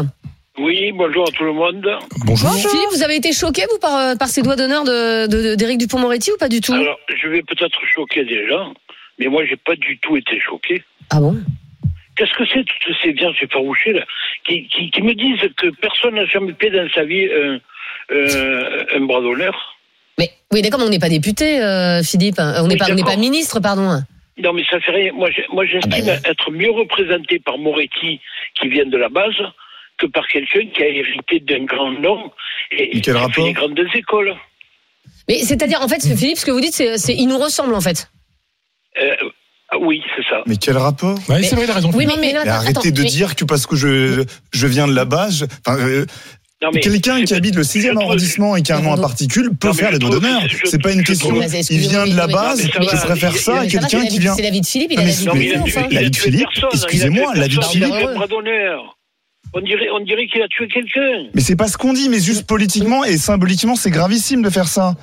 Oui, 0.57 0.91
bonjour 0.93 1.23
à 1.27 1.31
tout 1.31 1.43
le 1.45 1.53
monde. 1.53 1.87
Bonjour. 2.25 2.51
Philippe, 2.53 2.89
vous 2.91 3.03
avez 3.03 3.15
été 3.15 3.31
choqué 3.31 3.63
vous 3.71 3.79
par, 3.79 3.95
euh, 3.95 4.15
par 4.15 4.27
ces 4.27 4.41
doigts 4.41 4.57
d'honneur 4.57 4.83
de, 4.83 5.27
de- 5.27 5.55
d'Éric 5.55 5.77
Dupont-Moretti 5.77 6.31
ou 6.31 6.37
pas 6.37 6.49
du 6.49 6.59
tout? 6.59 6.73
Alors, 6.73 6.99
je 7.21 7.27
vais 7.29 7.41
peut-être 7.41 7.79
choquer 7.95 8.25
des 8.25 8.47
gens, 8.49 8.73
mais 9.17 9.27
moi, 9.27 9.45
j'ai 9.45 9.55
pas 9.55 9.75
du 9.75 9.97
tout 9.99 10.17
été 10.17 10.39
choqué. 10.41 10.83
Ah 11.09 11.19
bon? 11.21 11.37
Qu'est-ce 12.17 12.33
que 12.33 12.43
c'est 12.45 12.65
toutes 12.65 12.95
ces 13.01 13.13
viandes 13.13 13.33
effarouchées 13.41 13.93
là, 13.93 14.03
qui, 14.45 14.67
qui, 14.67 14.91
qui 14.91 15.01
me 15.01 15.13
disent 15.15 15.49
que 15.55 15.67
personne 15.81 16.15
n'a 16.15 16.25
jamais 16.25 16.51
payé 16.53 16.71
dans 16.73 16.89
sa 16.93 17.05
vie 17.05 17.29
un, 17.31 17.59
euh, 18.13 18.85
un 18.93 18.99
bras 19.05 19.21
d'honneur? 19.21 19.77
Mais 20.19 20.31
oui, 20.51 20.61
d'accord, 20.61 20.79
mais 20.81 20.85
on 20.85 20.89
n'est 20.89 20.99
pas 20.99 21.07
député, 21.09 21.61
euh, 21.63 22.03
Philippe. 22.03 22.35
On 22.39 22.67
n'est 22.67 22.73
Oui, 22.73 22.77
pas, 22.77 22.87
on 22.91 22.95
n'est 22.95 23.03
pas 23.03 23.15
ministre, 23.15 23.61
pardon. 23.61 24.01
Non, 24.37 24.53
mais 24.53 24.63
ça 24.69 24.79
fait 24.81 24.91
rien. 24.91 25.13
Moi, 25.13 25.29
j'estime 25.65 25.91
Ah 25.93 26.01
ben. 26.01 26.19
être 26.25 26.51
mieux 26.51 26.71
représenté 26.71 27.39
par 27.39 27.57
Moretti, 27.57 28.19
qui 28.59 28.67
vient 28.67 28.85
de 28.85 28.97
la 28.97 29.07
base, 29.09 29.33
que 30.01 30.07
par 30.07 30.27
quelqu'un 30.27 30.65
qui 30.73 30.81
a 30.83 30.87
hérité 30.87 31.39
d'un 31.39 31.63
grand 31.65 31.91
nom 31.91 32.31
et 32.71 32.89
Mais 32.95 33.01
quel 33.01 33.01
qui 33.01 33.09
a 33.11 33.13
fait 33.13 33.19
rapport 33.19 33.45
les 33.45 33.53
grandes 33.53 33.79
écoles. 33.95 34.35
Mais 35.29 35.37
c'est-à-dire, 35.39 35.81
en 35.81 35.87
fait, 35.87 36.01
Philippe, 36.15 36.37
ce 36.37 36.45
que 36.45 36.51
vous 36.51 36.61
dites, 36.61 36.73
c'est, 36.73 37.13
il 37.13 37.27
nous 37.27 37.37
ressemble, 37.37 37.73
en 37.75 37.81
fait. 37.81 38.09
Euh, 39.01 39.15
oui, 39.79 40.01
c'est 40.15 40.23
ça. 40.29 40.41
Mais 40.47 40.57
quel 40.57 40.77
rapport 40.77 41.17
Ouais, 41.29 41.43
c'est 41.43 41.55
vrai, 41.55 41.65
il 41.65 41.71
a 41.71 41.75
raison. 41.75 41.91
Oui, 41.93 42.05
mais, 42.07 42.17
Mais 42.19 42.35
attends, 42.35 42.49
arrêtez 42.49 42.79
attends, 42.79 42.89
de 42.89 43.01
mais- 43.03 43.07
dire 43.07 43.35
que 43.35 43.45
parce 43.45 43.65
que 43.67 43.75
je, 43.75 44.23
je 44.51 44.67
viens 44.67 44.87
de 44.87 44.93
la 44.95 45.05
base, 45.05 45.47
je- 45.67 45.71
euh, 45.71 46.05
Non, 46.61 46.69
mais 46.73 46.79
quelqu'un 46.81 47.23
qui 47.23 47.33
habite 47.33 47.55
le 47.55 47.63
6e 47.63 47.81
je 47.81 47.87
trouve- 47.95 48.03
arrondissement 48.03 48.55
et 48.55 48.61
qui 48.61 48.71
a 48.71 48.77
un 48.77 48.81
nom 48.81 48.93
à 48.93 48.97
particules 48.97 49.49
peut 49.55 49.67
non, 49.69 49.73
mais 49.73 49.79
faire 49.79 49.91
les 49.91 49.99
doigts 49.99 50.09
trouve- 50.11 50.21
d'honneur. 50.21 50.41
je- 50.47 50.57
C'est 50.65 50.81
pas 50.81 50.91
une 50.91 51.03
question. 51.03 51.31
Mais 51.31 51.47
Il 51.69 51.77
vient 51.79 52.05
de 52.05 52.15
la 52.15 52.27
mais- 52.27 52.33
base, 52.33 52.63
mais 52.79 52.85
je 52.85 52.97
préfère 53.05 53.35
ça 53.37 53.59
à 53.59 53.61
mais 53.63 53.67
quelqu'un 53.69 53.87
c'est 53.87 53.97
qui 53.97 54.03
la 54.03 54.09
vie- 54.09 54.19
vient. 54.19 54.35
C'est 54.35 54.41
la 54.43 54.49
vie 54.51 54.61
de 54.61 54.65
Philippe, 54.67 54.91
il 54.91 54.99
a 54.99 55.01
mais 55.01 55.07
la 55.07 55.11
vie 55.13 55.25
de 55.25 55.29
c'est- 55.31 55.71
Philippe, 55.71 55.91
La 55.91 56.01
vie 56.03 56.11
de 56.11 56.15
Philippe, 56.17 56.47
excusez-moi, 56.73 57.33
la 57.35 57.47
vie 57.47 57.55
de 57.55 57.59
personne, 57.59 57.77
il 57.77 57.83
a 57.83 57.97
Philippe. 57.97 58.19
On 59.53 59.61
dirait, 59.61 59.89
on 59.93 59.99
dirait 59.99 60.27
qu'il 60.27 60.41
a 60.41 60.47
tué 60.47 60.67
quelqu'un. 60.67 61.29
Mais 61.33 61.41
c'est 61.41 61.57
pas 61.57 61.67
ce 61.67 61.77
qu'on 61.77 61.93
dit, 61.93 62.07
mais 62.09 62.19
juste 62.19 62.47
politiquement 62.47 63.03
et 63.03 63.17
symboliquement, 63.17 63.75
c'est 63.75 63.91
gravissime 63.91 64.41
de 64.41 64.49
faire 64.49 64.67
ça. 64.67 64.95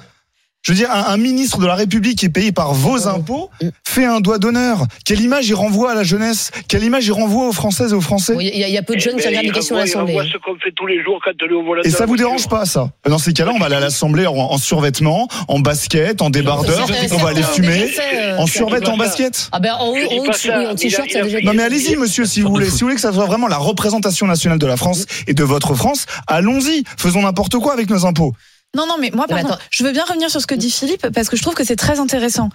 Je 0.63 0.73
veux 0.73 0.77
dire, 0.77 0.91
un, 0.91 1.13
un 1.13 1.17
ministre 1.17 1.59
de 1.61 1.67
la 1.67 1.77
République 1.77 2.19
qui 2.19 2.27
est 2.27 2.31
payé 2.31 2.51
par 2.53 2.75
vos 2.75 3.07
impôts 3.07 3.49
fait 3.87 4.05
un 4.05 4.21
doigt 4.21 4.39
d'honneur. 4.39 4.87
Quelle 5.05 5.21
image 5.21 5.49
il 5.49 5.55
renvoie 5.55 5.93
à 5.93 5.95
la 5.95 6.03
jeunesse? 6.03 6.51
Quelle 6.69 6.83
image 6.83 7.07
il 7.07 7.13
renvoie 7.13 7.47
aux 7.49 7.53
Françaises 7.53 7.93
et 7.93 7.95
aux 7.95 8.01
Français? 8.01 8.35
Bon, 8.35 8.41
Il 8.41 8.49
y, 8.49 8.65
a- 8.65 8.69
il 8.69 8.75
y 8.75 8.77
a 8.77 8.83
peu 8.83 8.95
de 8.97 9.01
jeunes 9.01 9.15
Eh 9.17 9.23
qui 9.23 9.25
ben, 9.25 9.29
regardent 9.31 9.47
les 9.47 9.53
questions 9.53 9.77
à 9.77 9.81
l'Assemblée. 9.81 10.15
Renvoie 10.15 10.31
ce 10.31 10.37
qu'on 10.39 10.57
fait 10.59 10.73
tous 10.75 10.87
les 10.87 11.03
jours 11.03 11.21
quand 11.25 11.31
on 11.43 11.49
est 11.49 11.55
au 11.55 11.65
volant 11.65 11.83
Et 11.85 11.91
ça 11.91 12.07
vous 12.07 12.17
dérange 12.17 12.49
pas, 12.49 12.67
ça? 12.67 12.91
Dans 13.09 13.19
ces 13.19 13.33
cas-là, 13.33 13.53
on 13.55 13.59
va 13.59 13.67
aller 13.67 13.77
à 13.77 13.81
l'Assemblée 13.81 14.27
en, 14.27 14.35
en 14.35 14.59
survêtement, 14.59 15.29
en 15.47 15.61
basket, 15.61 16.21
en 16.23 16.29
débardeur, 16.31 16.87
on 17.13 17.17
va 17.19 17.29
aller 17.31 17.43
fumer, 17.45 17.91
en 18.37 18.47
survêt, 18.47 18.87
en 18.89 18.97
basket. 18.97 19.49
Ah 19.53 19.61
ben 19.61 19.75
en 19.79 19.87
haut, 19.89 19.97
en 19.97 20.75
t-shirt, 20.75 21.09
ça 21.11 21.23
déjà 21.23 21.41
Non 21.45 21.55
mais 21.55 21.63
allez-y, 21.63 21.97
monsieur, 21.97 22.25
si 22.27 22.41
vous 22.43 22.49
voulez. 22.51 22.67
Si 22.67 22.73
vous 22.81 22.87
voulez 22.87 22.95
que 22.97 23.01
ça 23.01 23.13
soit 23.13 23.27
vraiment 23.27 23.47
la 23.49 23.57
représentation 23.59 24.27
nationale 24.27 24.59
de 24.59 24.67
la 24.67 24.77
France 24.77 25.07
et 25.29 25.35
de 25.35 25.45
votre 25.45 25.75
France, 25.75 26.07
allons-y. 26.27 26.83
Faisons 26.99 27.23
n'importe 27.23 27.57
quoi 27.59 27.73
avec 27.73 27.89
nos 27.89 28.05
impôts. 28.05 28.33
Non, 28.77 28.87
non, 28.87 28.97
mais 29.01 29.11
moi, 29.13 29.27
Mais 29.29 29.41
attends. 29.41 29.59
je 29.71 29.83
veux 29.83 29.93
bien 29.93 30.05
revenir 30.05 30.31
sur 30.31 30.41
ce 30.41 30.47
que 30.47 30.55
dit 30.55 30.71
Philippe 30.71 31.09
parce 31.15 31.29
que 31.29 31.37
je 31.37 31.43
trouve 31.43 31.55
que 31.55 31.65
c'est 31.65 31.77
très 31.77 32.01
intéressant. 32.01 32.51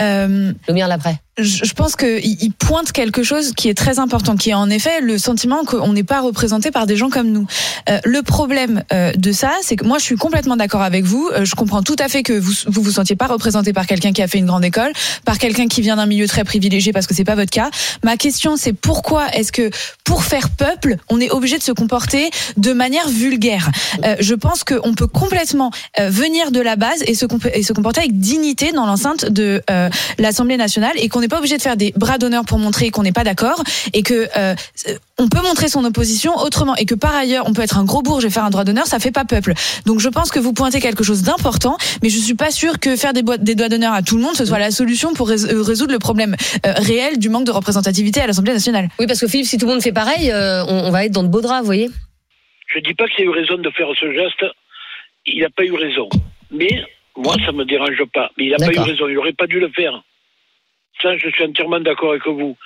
Euh, 0.00 0.52
Lumière 0.68 0.88
l'après. 0.88 1.20
je 1.38 1.64
je 1.64 1.72
pense 1.72 1.94
qu'il 1.96 2.18
il 2.24 2.52
pointe 2.52 2.92
quelque 2.92 3.22
chose 3.22 3.52
qui 3.52 3.68
est 3.68 3.74
très 3.74 3.98
important, 3.98 4.36
qui 4.36 4.50
est 4.50 4.54
en 4.54 4.70
effet 4.70 5.00
le 5.00 5.18
sentiment 5.18 5.64
qu'on 5.64 5.92
n'est 5.92 6.04
pas 6.04 6.20
représenté 6.20 6.70
par 6.70 6.86
des 6.86 6.96
gens 6.96 7.10
comme 7.10 7.30
nous. 7.30 7.46
Euh, 7.88 7.98
le 8.04 8.22
problème 8.22 8.82
euh, 8.92 9.12
de 9.12 9.32
ça, 9.32 9.52
c'est 9.62 9.76
que 9.76 9.84
moi, 9.84 9.98
je 9.98 10.04
suis 10.04 10.16
complètement 10.16 10.56
d'accord 10.56 10.82
avec 10.82 11.04
vous. 11.04 11.28
Euh, 11.32 11.44
je 11.44 11.54
comprends 11.54 11.82
tout 11.82 11.96
à 11.98 12.08
fait 12.08 12.22
que 12.22 12.32
vous 12.32 12.52
vous, 12.66 12.82
vous 12.82 12.90
sentiez 12.92 13.16
pas 13.16 13.26
représenté 13.26 13.72
par 13.72 13.86
quelqu'un 13.86 14.12
qui 14.12 14.22
a 14.22 14.28
fait 14.28 14.38
une 14.38 14.46
grande 14.46 14.64
école, 14.64 14.92
par 15.24 15.38
quelqu'un 15.38 15.66
qui 15.68 15.80
vient 15.80 15.96
d'un 15.96 16.06
milieu 16.06 16.26
très 16.26 16.44
privilégié, 16.44 16.92
parce 16.92 17.06
que 17.06 17.14
c'est 17.14 17.24
pas 17.24 17.34
votre 17.34 17.50
cas. 17.50 17.70
Ma 18.02 18.16
question, 18.16 18.56
c'est 18.56 18.72
pourquoi 18.72 19.28
est-ce 19.34 19.52
que 19.52 19.70
pour 20.04 20.24
faire 20.24 20.50
peuple, 20.50 20.96
on 21.08 21.20
est 21.20 21.30
obligé 21.30 21.58
de 21.58 21.62
se 21.62 21.72
comporter 21.72 22.30
de 22.56 22.72
manière 22.72 23.08
vulgaire? 23.08 23.70
Je 24.20 24.34
pense 24.34 24.64
qu'on 24.64 24.94
peut 24.94 25.06
complètement 25.08 25.70
venir 25.98 26.50
de 26.52 26.60
la 26.60 26.76
base 26.76 27.02
et 27.06 27.14
se, 27.14 27.26
comp- 27.26 27.50
et 27.52 27.62
se 27.62 27.72
comporter 27.72 28.00
avec 28.00 28.18
dignité 28.18 28.72
dans 28.72 28.86
l'enceinte 28.86 29.24
de 29.26 29.62
euh, 29.84 29.88
l'Assemblée 30.18 30.56
nationale 30.56 30.92
et 30.96 31.08
qu'on 31.08 31.20
n'est 31.20 31.28
pas 31.28 31.38
obligé 31.38 31.56
de 31.56 31.62
faire 31.62 31.76
des 31.76 31.92
bras 31.96 32.18
d'honneur 32.18 32.44
pour 32.44 32.58
montrer 32.58 32.90
qu'on 32.90 33.02
n'est 33.02 33.12
pas 33.12 33.24
d'accord 33.24 33.62
et 33.92 34.02
que 34.02 34.28
euh, 34.36 34.54
on 35.18 35.28
peut 35.28 35.42
montrer 35.42 35.68
son 35.68 35.84
opposition 35.84 36.36
autrement 36.36 36.74
et 36.76 36.84
que 36.86 36.94
par 36.94 37.14
ailleurs 37.14 37.44
on 37.48 37.52
peut 37.52 37.62
être 37.62 37.78
un 37.78 37.84
gros 37.84 38.02
bourge 38.02 38.24
et 38.24 38.30
faire 38.30 38.44
un 38.44 38.50
droit 38.50 38.64
d'honneur, 38.64 38.86
ça 38.86 38.98
fait 38.98 39.12
pas 39.12 39.24
peuple. 39.24 39.54
Donc 39.86 40.00
je 40.00 40.08
pense 40.08 40.30
que 40.30 40.38
vous 40.38 40.52
pointez 40.52 40.80
quelque 40.80 41.04
chose 41.04 41.22
d'important, 41.22 41.76
mais 42.02 42.08
je 42.08 42.18
suis 42.18 42.34
pas 42.34 42.50
sûre 42.50 42.78
que 42.80 42.96
faire 42.96 43.12
des, 43.12 43.22
boîtes- 43.22 43.42
des 43.44 43.54
doigts 43.54 43.68
d'honneur 43.68 43.92
à 43.92 44.02
tout 44.02 44.16
le 44.16 44.22
monde 44.22 44.34
ce 44.36 44.44
soit 44.44 44.58
la 44.58 44.70
solution 44.70 45.14
pour 45.14 45.28
rés- 45.28 45.44
euh, 45.44 45.62
résoudre 45.62 45.92
le 45.92 45.98
problème 45.98 46.34
euh, 46.66 46.72
réel 46.76 47.18
du 47.18 47.28
manque 47.28 47.44
de 47.44 47.50
représentativité 47.52 48.20
à 48.20 48.26
l'Assemblée 48.26 48.52
nationale. 48.52 48.88
Oui, 48.98 49.06
parce 49.06 49.20
que 49.20 49.28
Philippe, 49.28 49.46
si 49.46 49.58
tout 49.58 49.66
le 49.66 49.72
monde 49.72 49.82
fait 49.82 49.92
pareil, 49.92 50.30
euh, 50.30 50.64
on, 50.66 50.84
on 50.86 50.90
va 50.90 51.04
être 51.04 51.12
dans 51.12 51.22
de 51.22 51.28
beaux 51.28 51.40
draps, 51.40 51.60
vous 51.60 51.66
voyez. 51.66 51.90
Je 52.74 52.80
dis 52.80 52.94
pas 52.94 53.06
qu'il 53.08 53.24
a 53.24 53.26
eu 53.26 53.30
raison 53.30 53.56
de 53.56 53.70
faire 53.70 53.86
ce 54.00 54.06
geste. 54.12 54.44
Il 55.26 55.40
n'a 55.42 55.48
pas 55.50 55.64
eu 55.64 55.72
raison. 55.72 56.08
Mais 56.50 56.68
moi, 57.16 57.34
ça 57.44 57.52
me 57.52 57.64
dérange 57.64 58.02
pas. 58.12 58.30
Mais 58.36 58.44
il 58.46 58.50
n'a 58.50 58.58
pas 58.58 58.72
eu 58.72 58.78
raison. 58.84 59.08
Il 59.08 59.14
n'aurait 59.14 59.32
pas 59.32 59.46
dû 59.46 59.60
le 59.60 59.68
faire. 59.68 60.02
Ça, 61.02 61.16
je 61.16 61.28
suis 61.28 61.44
entièrement 61.44 61.80
d'accord 61.80 62.10
avec 62.10 62.26
vous. 62.26 62.56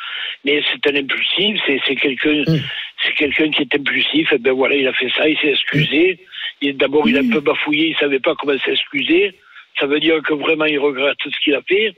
Mais 0.45 0.63
c'est 0.71 0.91
un 0.93 0.97
impulsif. 0.97 1.61
C'est 1.87 1.97
quelqu'un, 1.97 2.43
Mm. 2.47 2.59
c'est 3.03 3.15
quelqu'un 3.15 3.51
qui 3.51 3.63
est 3.63 3.75
impulsif. 3.75 4.33
Et 4.33 4.39
ben 4.39 4.53
voilà, 4.53 4.75
il 4.77 4.87
a 4.87 4.93
fait 4.93 5.11
ça. 5.17 5.29
Il 5.29 5.37
s'est 5.39 5.51
excusé. 5.53 6.19
Et 6.63 6.73
D'abord, 6.73 7.09
il 7.09 7.17
a 7.17 7.21
un 7.21 7.29
peu 7.31 7.41
bafouillé. 7.41 7.89
Il 7.89 7.97
savait 7.97 8.21
pas 8.21 8.35
comment 8.35 8.59
s'excuser. 8.59 9.35
Ça 9.79 9.87
veut 9.87 10.01
dire 10.01 10.21
que 10.23 10.35
vraiment, 10.35 10.65
il 10.67 10.79
regrette 10.79 11.17
ce 11.25 11.41
qu'il 11.45 11.55
a 11.55 11.63
fait. 11.63 11.95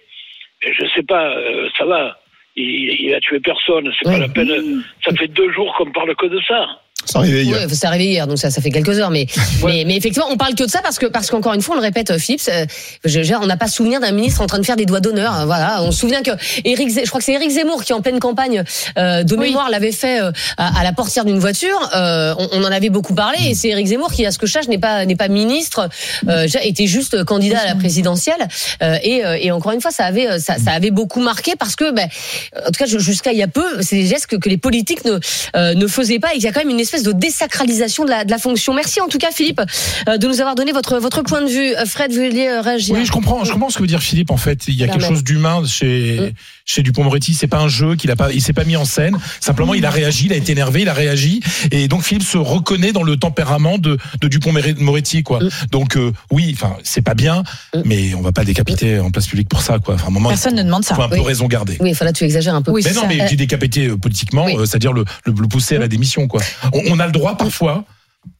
Je 0.63 0.87
sais 0.95 1.03
pas. 1.03 1.31
euh, 1.37 1.69
ça 1.79 1.85
va. 1.87 2.19
Il, 2.57 2.65
il 3.01 3.15
a 3.15 3.21
tué 3.21 3.41
personne. 3.41 3.93
C'est 3.99 4.05
pas 4.11 4.19
la 4.19 4.29
peine. 4.29 4.83
Ça 5.05 5.13
fait 5.15 5.29
deux 5.29 5.51
jours 5.53 5.75
qu'on 5.77 5.91
parle 5.93 6.15
que 6.17 6.27
de 6.27 6.41
ça. 6.43 6.81
C'est 7.05 7.17
arrivé 7.19 7.45
hier. 7.45 7.57
Ouais, 7.59 7.67
c'est 7.75 7.87
arrivé 7.87 8.05
hier, 8.07 8.27
donc 8.27 8.39
ça, 8.39 8.51
ça 8.51 8.61
fait 8.61 8.71
quelques 8.71 8.99
heures. 8.99 9.11
Mais, 9.11 9.27
mais, 9.65 9.85
mais 9.87 9.97
effectivement, 9.97 10.29
on 10.31 10.37
parle 10.37 10.55
que 10.55 10.65
de 10.65 10.71
ça 10.71 10.81
parce 10.83 10.99
que, 10.99 11.07
parce 11.07 11.31
qu'encore 11.31 11.55
une 11.55 11.63
fois, 11.63 11.75
on 11.75 11.79
le 11.79 11.83
répète, 11.85 12.17
Philippe, 12.19 12.43
euh, 12.49 12.67
je, 13.05 13.23
je- 13.23 13.35
on 13.35 13.47
n'a 13.47 13.57
pas 13.57 13.69
souvenir 13.69 14.01
d'un 14.01 14.13
ministre 14.13 14.41
en 14.43 14.47
train 14.47 14.59
de 14.59 14.65
faire 14.67 14.77
des 14.77 14.87
doigts 14.87 15.01
d'honneur. 15.01 15.33
hein, 15.33 15.47
Voilà, 15.47 15.83
on 15.83 15.93
se 15.93 16.01
souvient 16.01 16.23
que 16.23 16.31
Éric, 16.65 16.89
Zé- 16.91 17.03
je 17.05 17.09
crois 17.09 17.19
que 17.21 17.25
c'est 17.25 17.33
Éric 17.33 17.51
Zemmour 17.51 17.83
qui, 17.85 17.93
en 17.93 18.01
pleine 18.03 18.21
campagne 18.21 18.65
euh, 18.99 19.23
de 19.25 19.35
Oui. 19.35 19.49
mémoire, 19.49 19.71
l'avait 19.71 19.93
fait 19.93 20.21
euh, 20.21 20.31
à, 20.57 20.81
à 20.81 20.85
la 20.85 20.93
portière 20.93 21.25
d'une 21.25 21.39
voiture. 21.39 21.79
Euh, 21.95 22.35
on, 22.39 22.49
on 22.53 22.61
en 22.65 22.71
avait 22.73 22.91
beaucoup 22.91 23.15
parlé, 23.15 23.39
et 23.49 23.55
c'est 23.55 23.69
Éric 23.69 23.87
Zemmour 23.89 24.13
qui, 24.13 24.25
à 24.27 24.31
ce 24.31 24.39
que 24.39 24.47
je 24.47 24.53
sache, 24.53 24.69
n'est 24.69 24.79
pas 24.79 25.05
n'est 25.07 25.17
pas 25.17 25.29
ministre, 25.29 25.89
euh, 26.29 26.47
était 26.63 26.87
juste 26.87 27.25
candidat 27.25 27.61
à 27.61 27.67
la 27.67 27.75
présidentielle. 27.75 28.47
Euh, 28.83 28.97
et, 29.03 29.25
euh, 29.25 29.37
et 29.41 29.51
encore 29.53 29.73
une 29.73 29.81
fois, 29.81 29.91
ça 29.91 30.05
avait 30.05 30.29
euh, 30.29 30.39
ça, 30.39 30.57
ça 30.59 30.73
avait 30.73 30.91
beaucoup 30.91 31.21
marqué 31.21 31.53
parce 31.59 31.77
que, 31.77 31.91
ben, 31.93 32.09
en 32.57 32.67
tout 32.71 32.79
cas, 32.79 32.87
jusqu'à 32.87 33.33
il 33.33 33.39
y 33.39 33.43
a 33.43 33.49
peu, 33.49 33.81
c'est 33.83 33.97
des 33.97 34.07
gestes 34.07 34.27
que, 34.27 34.37
que 34.37 34.49
les 34.49 34.59
politiques 34.59 35.05
ne 35.05 35.19
euh, 35.57 35.75
ne 35.75 35.87
faisaient 35.87 36.19
pas 36.19 36.29
et 36.31 36.35
qu'il 36.35 36.45
y 36.45 36.49
a 36.49 36.53
quand 36.53 36.61
même 36.61 36.71
une 36.71 36.81
espèce 36.95 37.03
de 37.03 37.13
désacralisation 37.19 38.05
de 38.05 38.11
la, 38.11 38.25
de 38.25 38.31
la 38.31 38.39
fonction. 38.39 38.75
Merci 38.75 39.01
en 39.01 39.09
tout 39.09 39.19
cas 39.19 39.31
Philippe 39.31 39.61
euh, 40.09 40.17
de 40.19 40.27
nous 40.27 40.41
avoir 40.41 40.55
donné 40.55 40.73
votre 40.73 40.99
votre 40.99 41.23
point 41.23 41.43
de 41.43 41.49
vue. 41.49 41.75
Euh, 41.77 41.85
Fred, 41.87 42.13
vous 42.13 42.21
vouliez 42.23 42.49
euh, 42.49 42.61
réagir 42.61 42.95
Oui, 42.95 43.05
je 43.07 43.13
comprends, 43.13 43.45
je 43.45 43.53
comprends 43.53 43.71
ce 43.71 43.77
que 43.77 43.83
veut 43.83 43.87
dire 43.87 44.03
Philippe. 44.03 44.31
En 44.31 44.37
fait, 44.37 44.65
il 44.69 44.75
y 44.75 44.85
a 44.85 44.89
quelque 44.89 45.05
chose 45.05 45.25
d'humain 45.25 45.63
chez 45.67 46.19
Mm. 46.21 46.31
chez 46.65 46.83
Dupont-Moretti. 46.83 47.35
C'est 47.35 47.47
pas 47.47 47.59
un 47.59 47.69
jeu 47.69 47.95
qu'il 47.97 48.11
a 48.11 48.17
pas, 48.17 48.33
il 48.33 48.41
s'est 48.43 48.53
pas 48.53 48.65
mis 48.65 48.77
en 48.77 48.85
scène. 48.85 49.17
Simplement, 49.41 49.75
il 49.75 49.85
a 49.87 49.91
réagi, 49.91 50.27
il 50.27 50.33
a 50.33 50.37
été 50.37 50.53
énervé, 50.53 50.83
il 50.83 50.89
a 50.89 50.93
réagi, 50.95 51.41
et 51.71 51.89
donc 51.89 52.03
Philippe 52.03 52.23
se 52.25 52.39
reconnaît 52.39 52.93
dans 52.93 53.03
le 53.03 53.17
tempérament 53.17 53.79
de, 53.79 53.99
de 54.21 54.29
Dupont-Moretti, 54.29 55.23
quoi. 55.23 55.41
Mm. 55.43 55.49
Donc 55.73 55.97
euh, 55.97 56.13
oui, 56.31 56.53
enfin, 56.57 56.77
c'est 56.83 57.03
pas 57.03 57.15
bien, 57.15 57.43
Mm. 57.75 57.81
mais 57.85 58.15
on 58.15 58.21
va 58.23 58.33
pas 58.33 58.45
décapiter 58.45 58.99
en 58.99 59.11
place 59.11 59.27
publique 59.27 59.49
pour 59.49 59.63
ça, 59.63 59.79
quoi. 59.79 59.95
Enfin, 59.95 60.07
à 60.07 60.09
un 60.09 60.11
moment, 60.11 60.29
Personne 60.31 60.55
il 60.55 60.59
ne 60.59 60.63
demande 60.65 60.85
ça. 60.85 60.95
faut 60.95 61.03
un 61.03 61.09
peu 61.09 61.17
Oui. 61.19 61.25
raison 61.27 61.47
garder. 61.47 61.77
Oui, 61.81 61.91
enfin 61.93 62.05
là 62.05 62.13
tu 62.13 62.25
exagères 62.25 62.55
un 62.55 62.63
peu. 62.63 62.71
Oui, 62.73 62.83
Mais 62.85 62.93
non, 62.93 63.03
ça. 63.03 63.07
mais 63.09 63.21
euh, 63.21 63.97
politiquement, 63.97 64.45
oui. 64.47 64.55
euh, 64.57 64.65
c'est-à-dire 64.67 64.93
le, 64.93 65.05
le, 65.25 65.33
le 65.39 65.49
pousser 65.49 65.77
à 65.77 65.79
la 65.79 65.89
démission, 65.89 66.27
quoi. 66.29 66.41
On, 66.73 66.80
on 66.89 66.99
a 66.99 67.07
le 67.07 67.13
droit 67.13 67.37
parfois 67.37 67.85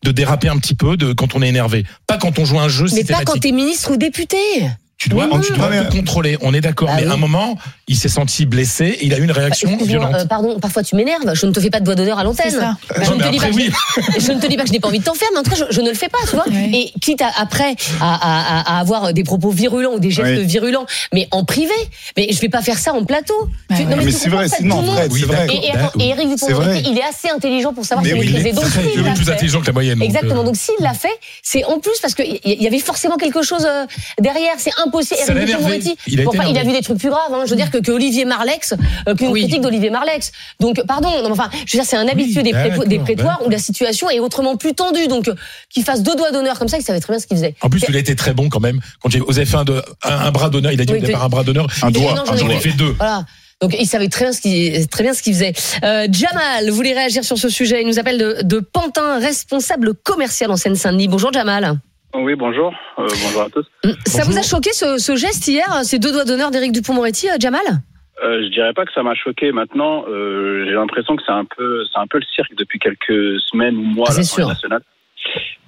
de 0.05 0.13
déraper 0.13 0.49
un 0.49 0.59
petit 0.59 0.75
peu 0.75 0.97
de 0.97 1.13
quand 1.13 1.35
on 1.35 1.43
est 1.43 1.49
énervé, 1.49 1.85
pas 2.07 2.19
quand 2.19 2.39
on 2.39 2.45
joue 2.45 2.59
un 2.59 2.69
jeu 2.69 2.87
Mais 2.93 3.05
pas 3.05 3.25
quand 3.25 3.39
t'es 3.39 3.53
ministre 3.53 3.93
ou 3.93 3.97
député. 3.97 4.37
Tu 5.01 5.09
dois, 5.09 5.27
Mais 5.27 5.41
tu 5.41 5.53
mais- 5.55 5.89
contrôler. 5.89 6.37
On 6.43 6.53
est 6.53 6.61
d'accord. 6.61 6.89
Bah 6.89 6.97
mais 6.99 7.05
oui. 7.07 7.11
à 7.11 7.15
un 7.15 7.17
moment, 7.17 7.57
il 7.89 7.97
s'est 7.97 8.11
senti 8.11 8.45
blessé 8.45 8.85
et 8.85 9.07
il 9.07 9.15
a 9.15 9.17
eu 9.19 9.25
une 9.25 9.31
réaction 9.33 9.71
Excuse-moi, 9.71 9.99
violente. 10.07 10.15
euh, 10.23 10.27
pardon, 10.27 10.61
parfois 10.61 10.83
tu 10.83 10.95
m'énerves. 10.95 11.33
Je 11.33 11.47
ne 11.47 11.53
te 11.53 11.59
fais 11.61 11.71
pas 11.71 11.81
de 11.81 11.87
doigt 11.87 11.95
d'honneur 11.95 12.19
à 12.19 12.21
C'est 12.21 12.27
l'antenne. 12.27 12.51
ça. 12.51 12.77
Je, 13.03 13.09
Non, 13.09 13.17
ne 13.17 13.23
mais 13.23 13.25
te 13.29 13.31
dis 13.33 13.39
pas 13.39 13.45
après, 13.47 13.51
que 13.51 13.57
oui. 13.57 13.71
je- 14.21 14.33
ne 14.33 14.39
te 14.39 14.47
dis 14.47 14.57
pas 14.59 14.63
que 14.65 14.69
je 14.69 14.73
n'ai 14.75 14.81
pas 14.81 14.89
envie 14.89 14.99
de 14.99 15.05
t'en 15.05 15.15
faire, 15.15 15.29
mais 15.33 15.39
en 15.39 15.43
tout 15.43 15.49
cas, 15.53 15.57
je, 15.57 15.65
je 15.75 15.81
ne 15.81 15.89
le 15.89 15.95
fais 15.95 16.11
pas, 16.11 16.19
tu 16.29 16.37
vois. 16.37 16.45
Oui. 16.51 16.93
Et 16.95 17.01
quitte 17.01 17.23
à, 17.23 17.31
après 17.39 17.77
à, 18.03 18.15
à- 18.15 18.59
à- 18.75 18.77
à 18.77 18.81
avoir 18.81 19.15
des 19.15 19.25
propos 19.25 19.49
virulents 19.49 19.93
ou 19.95 20.01
des 20.01 20.11
gestes 20.11 20.29
Oui. 20.41 20.45
virulents, 20.45 20.85
mais 21.15 21.29
en 21.31 21.45
privé. 21.45 21.73
Mais 22.19 22.29
je 22.31 22.39
vais 22.39 22.51
pas 22.51 22.61
faire 22.61 22.77
ça 22.79 22.93
en 22.93 23.03
plateau. 23.07 23.49
Ouais. 23.71 23.85
non, 23.85 23.97
Mais 23.97 24.05
tu 24.05 24.13
c'est 24.13 24.29
vrai, 24.29 24.49
c'est 24.49 24.65
non, 24.65 24.83
Fred, 24.85 25.11
c'est 25.15 25.25
vrai. 25.25 25.47
Et, 25.51 25.69
et, 25.69 25.73
Bah, 25.73 25.93
et 25.99 26.09
Eric 26.11 26.29
vrai. 26.51 26.83
Il 26.87 26.99
est 26.99 27.03
assez 27.05 27.31
intelligent 27.35 27.73
pour 27.73 27.87
savoir 27.87 28.05
Mais 28.05 28.11
qu'il 28.11 28.21
oui, 28.21 28.27
est 28.27 28.39
il 28.41 28.45
maîtrisé. 28.45 28.81
est 28.93 28.97
Donc, 29.03 29.15
plus 29.15 29.25
fait- 29.25 29.33
intelligent 29.33 29.61
que 29.63 29.67
la 29.67 29.73
moyenne. 29.73 30.03
Exactement. 30.03 30.43
euh, 30.43 30.45
Donc 30.45 30.57
s'il 30.57 30.75
l'a 30.81 30.93
fait, 30.93 31.09
c'est 31.43 31.65
en 31.65 31.79
plus 31.81 31.99
parce 32.03 32.15
qu'il 32.15 32.39
y 32.45 32.67
avait 32.67 32.79
forcément 32.81 33.17
quelque 33.17 33.41
chose 33.43 33.65
euh, 33.67 33.87
derrière. 34.21 34.53
C'est 34.59 34.73
impossible. 34.91 35.21
Eric. 35.39 35.47
Dupond-Moretti, 35.47 35.97
Il 36.07 36.21
a 36.21 36.23
été 36.23 36.25
bon, 36.25 36.31
enfin, 36.31 36.43
il 36.43 36.47
a 36.49 36.51
énervé. 36.51 36.69
vu 36.71 36.77
des 36.77 36.83
trucs 36.83 36.99
plus 36.99 37.11
graves. 37.11 37.33
Hein. 37.33 37.43
Je 37.47 37.51
veux 37.51 37.57
dire 37.57 37.71
que, 37.71 37.79
que 37.79 37.91
Olivier 37.93 38.25
Marlex, 38.25 38.75
euh, 39.09 39.15
qu'une 39.15 39.29
Oui. 39.29 39.41
critique 39.43 39.61
d'Olivier 39.63 39.91
Marlex. 39.91 40.33
Donc 40.61 40.83
pardon. 40.87 41.09
Non, 41.23 41.31
enfin, 41.33 41.49
je 41.53 41.77
veux 41.77 41.83
dire, 41.83 41.85
c'est 41.85 41.97
un 41.97 42.09
habitué 42.09 42.43
des, 42.43 42.53
des 42.87 42.99
prétoires 42.99 43.35
d'accord. 43.39 43.47
où 43.47 43.51
la 43.51 43.59
situation 43.59 44.11
est 44.11 44.21
autrement 44.21 44.57
plus 44.57 44.75
tendue. 44.75 45.07
Donc 45.09 45.29
euh, 45.29 45.35
qu'il 45.71 45.85
fasse 45.85 46.03
deux 46.03 46.15
doigts 46.17 46.31
d'honneur 46.33 46.59
comme 46.59 46.69
ça, 46.69 46.79
il 46.79 46.83
savait 46.85 47.01
très 47.01 47.13
bien 47.13 47.21
ce 47.21 47.27
qu'il 47.27 47.37
faisait. 47.37 47.55
En 47.61 47.71
plus, 47.71 47.83
il 47.89 47.97
a 47.97 47.99
été 47.99 48.15
très 48.17 48.35
bon 48.35 48.49
quand 48.49 48.61
même. 48.61 48.81
Quand 49.03 49.09
j'ai- 49.11 49.21
avez 49.29 49.47
fait 49.47 49.57
un, 49.57 49.65
de- 49.65 49.83
un, 50.03 50.11
un 50.11 50.31
bras 50.33 50.51
d'honneur, 50.51 50.73
il 50.73 50.81
a 50.81 50.85
dit 50.85 50.93
Oui, 50.93 50.99
au 50.99 51.03
départ 51.07 51.25
un 51.25 51.29
bras 51.29 51.45
d'honneur. 51.45 51.67
Un 51.83 51.91
doigt. 51.91 52.25
j'en 52.37 52.49
ai 52.49 52.59
fait 52.61 52.73
deux. 52.73 52.95
Voilà. 52.99 53.25
Donc 53.63 53.77
il 53.79 53.87
savait 53.87 54.09
très 54.09 54.25
bien 54.25 54.33
ce 54.33 54.41
qu'il 54.41 54.89
très 54.89 55.03
bien 55.03 55.13
ce 55.13 55.23
qu'il 55.23 55.35
faisait. 55.35 55.53
Euh, 55.85 56.09
Jamal 56.11 56.71
voulait 56.71 56.95
réagir 56.95 57.25
sur 57.25 57.37
ce 57.37 57.49
sujet? 57.51 57.83
Il 57.83 57.87
nous 57.89 57.99
appelle 57.99 58.17
de, 58.19 58.39
de 58.43 58.59
Pantin, 58.59 59.19
responsable 59.19 59.95
commercial 59.95 60.51
en 60.51 60.57
Seine-Saint-Denis. 60.57 61.09
Bonjour 61.09 61.31
Jamal. 61.33 61.79
Oui, 62.15 62.35
bonjour. 62.35 62.73
Euh, 62.99 63.07
bonjour 63.09 63.43
à 63.43 63.51
tous. 63.51 63.67
Ça 64.07 64.25
vous 64.25 64.37
a 64.37 64.43
choqué 64.43 64.73
ce, 64.73 64.99
ce 64.99 65.15
geste 65.17 65.47
hier, 65.47 65.67
ces 65.85 65.99
deux 65.99 66.13
doigts 66.13 66.25
d'honneur 66.25 66.51
d'Éric 66.51 66.73
Dupont-Moretti, 66.73 67.29
euh, 67.31 67.37
Jamal? 67.39 67.63
Euh, 68.23 68.43
je 68.43 68.49
dirais 68.49 68.73
pas 68.75 68.85
que 68.85 68.93
ça 68.93 69.03
m'a 69.03 69.15
choqué. 69.15 69.53
Maintenant, 69.53 70.05
euh, 70.09 70.65
j'ai 70.67 70.73
l'impression 70.75 71.17
que 71.17 71.23
c'est 71.25 71.33
un 71.33 71.45
peu, 71.45 71.85
c'est 71.93 71.99
un 72.01 72.07
peu 72.07 72.19
le 72.19 72.25
cirque 72.35 72.55
depuis 72.57 72.79
quelques 72.79 73.41
semaines 73.41 73.77
ou 73.77 73.83
mois 73.83 74.09
Ah, 74.11 74.13
c'est 74.13 74.25
sûr. 74.25 74.49
nationale. 74.49 74.83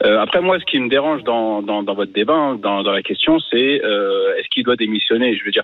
Euh, 0.04 0.20
après, 0.20 0.40
moi, 0.40 0.58
ce 0.58 0.64
qui 0.64 0.80
me 0.80 0.88
dérange 0.88 1.22
dans, 1.22 1.62
dans, 1.62 1.82
dans 1.84 1.94
votre 1.94 2.12
débat, 2.12 2.34
hein, 2.34 2.56
dans, 2.56 2.82
dans 2.82 2.92
la 2.92 3.02
question, 3.02 3.38
c'est 3.50 3.80
euh, 3.84 4.36
est-ce 4.36 4.48
qu'il 4.48 4.64
doit 4.64 4.76
démissionner? 4.76 5.36
Je 5.36 5.44
veux 5.44 5.52
dire, 5.52 5.62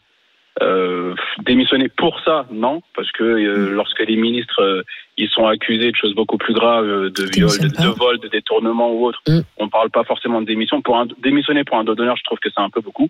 euh, 0.62 1.14
démissionner 1.44 1.88
pour 1.88 2.20
ça, 2.24 2.46
non, 2.50 2.82
parce 2.96 3.10
que 3.12 3.22
euh, 3.22 3.70
lorsque 3.70 4.00
les 4.00 4.16
ministres 4.16 4.60
euh, 4.62 4.82
ils 5.16 5.28
sont 5.28 5.46
accusés 5.46 5.90
de 5.90 5.96
choses 5.96 6.14
beaucoup 6.14 6.38
plus 6.38 6.54
graves, 6.54 6.86
de 6.86 7.24
viol, 7.32 7.50
de, 7.58 7.68
de 7.68 7.88
vol, 7.96 8.18
de 8.18 8.28
détournement 8.28 8.92
ou 8.92 9.06
autre, 9.06 9.20
Mm. 9.28 9.40
on 9.58 9.68
parle 9.68 9.90
pas 9.90 10.04
forcément 10.04 10.40
de 10.40 10.46
démission. 10.46 10.80
Pour 10.82 10.96
un, 10.98 11.06
démissionner 11.22 11.64
pour 11.64 11.76
un 11.76 11.84
dos 11.84 11.94
d'honneur, 11.94 12.16
je 12.16 12.24
trouve 12.24 12.38
que 12.38 12.48
c'est 12.54 12.60
un 12.60 12.70
peu 12.70 12.80
beaucoup. 12.80 13.08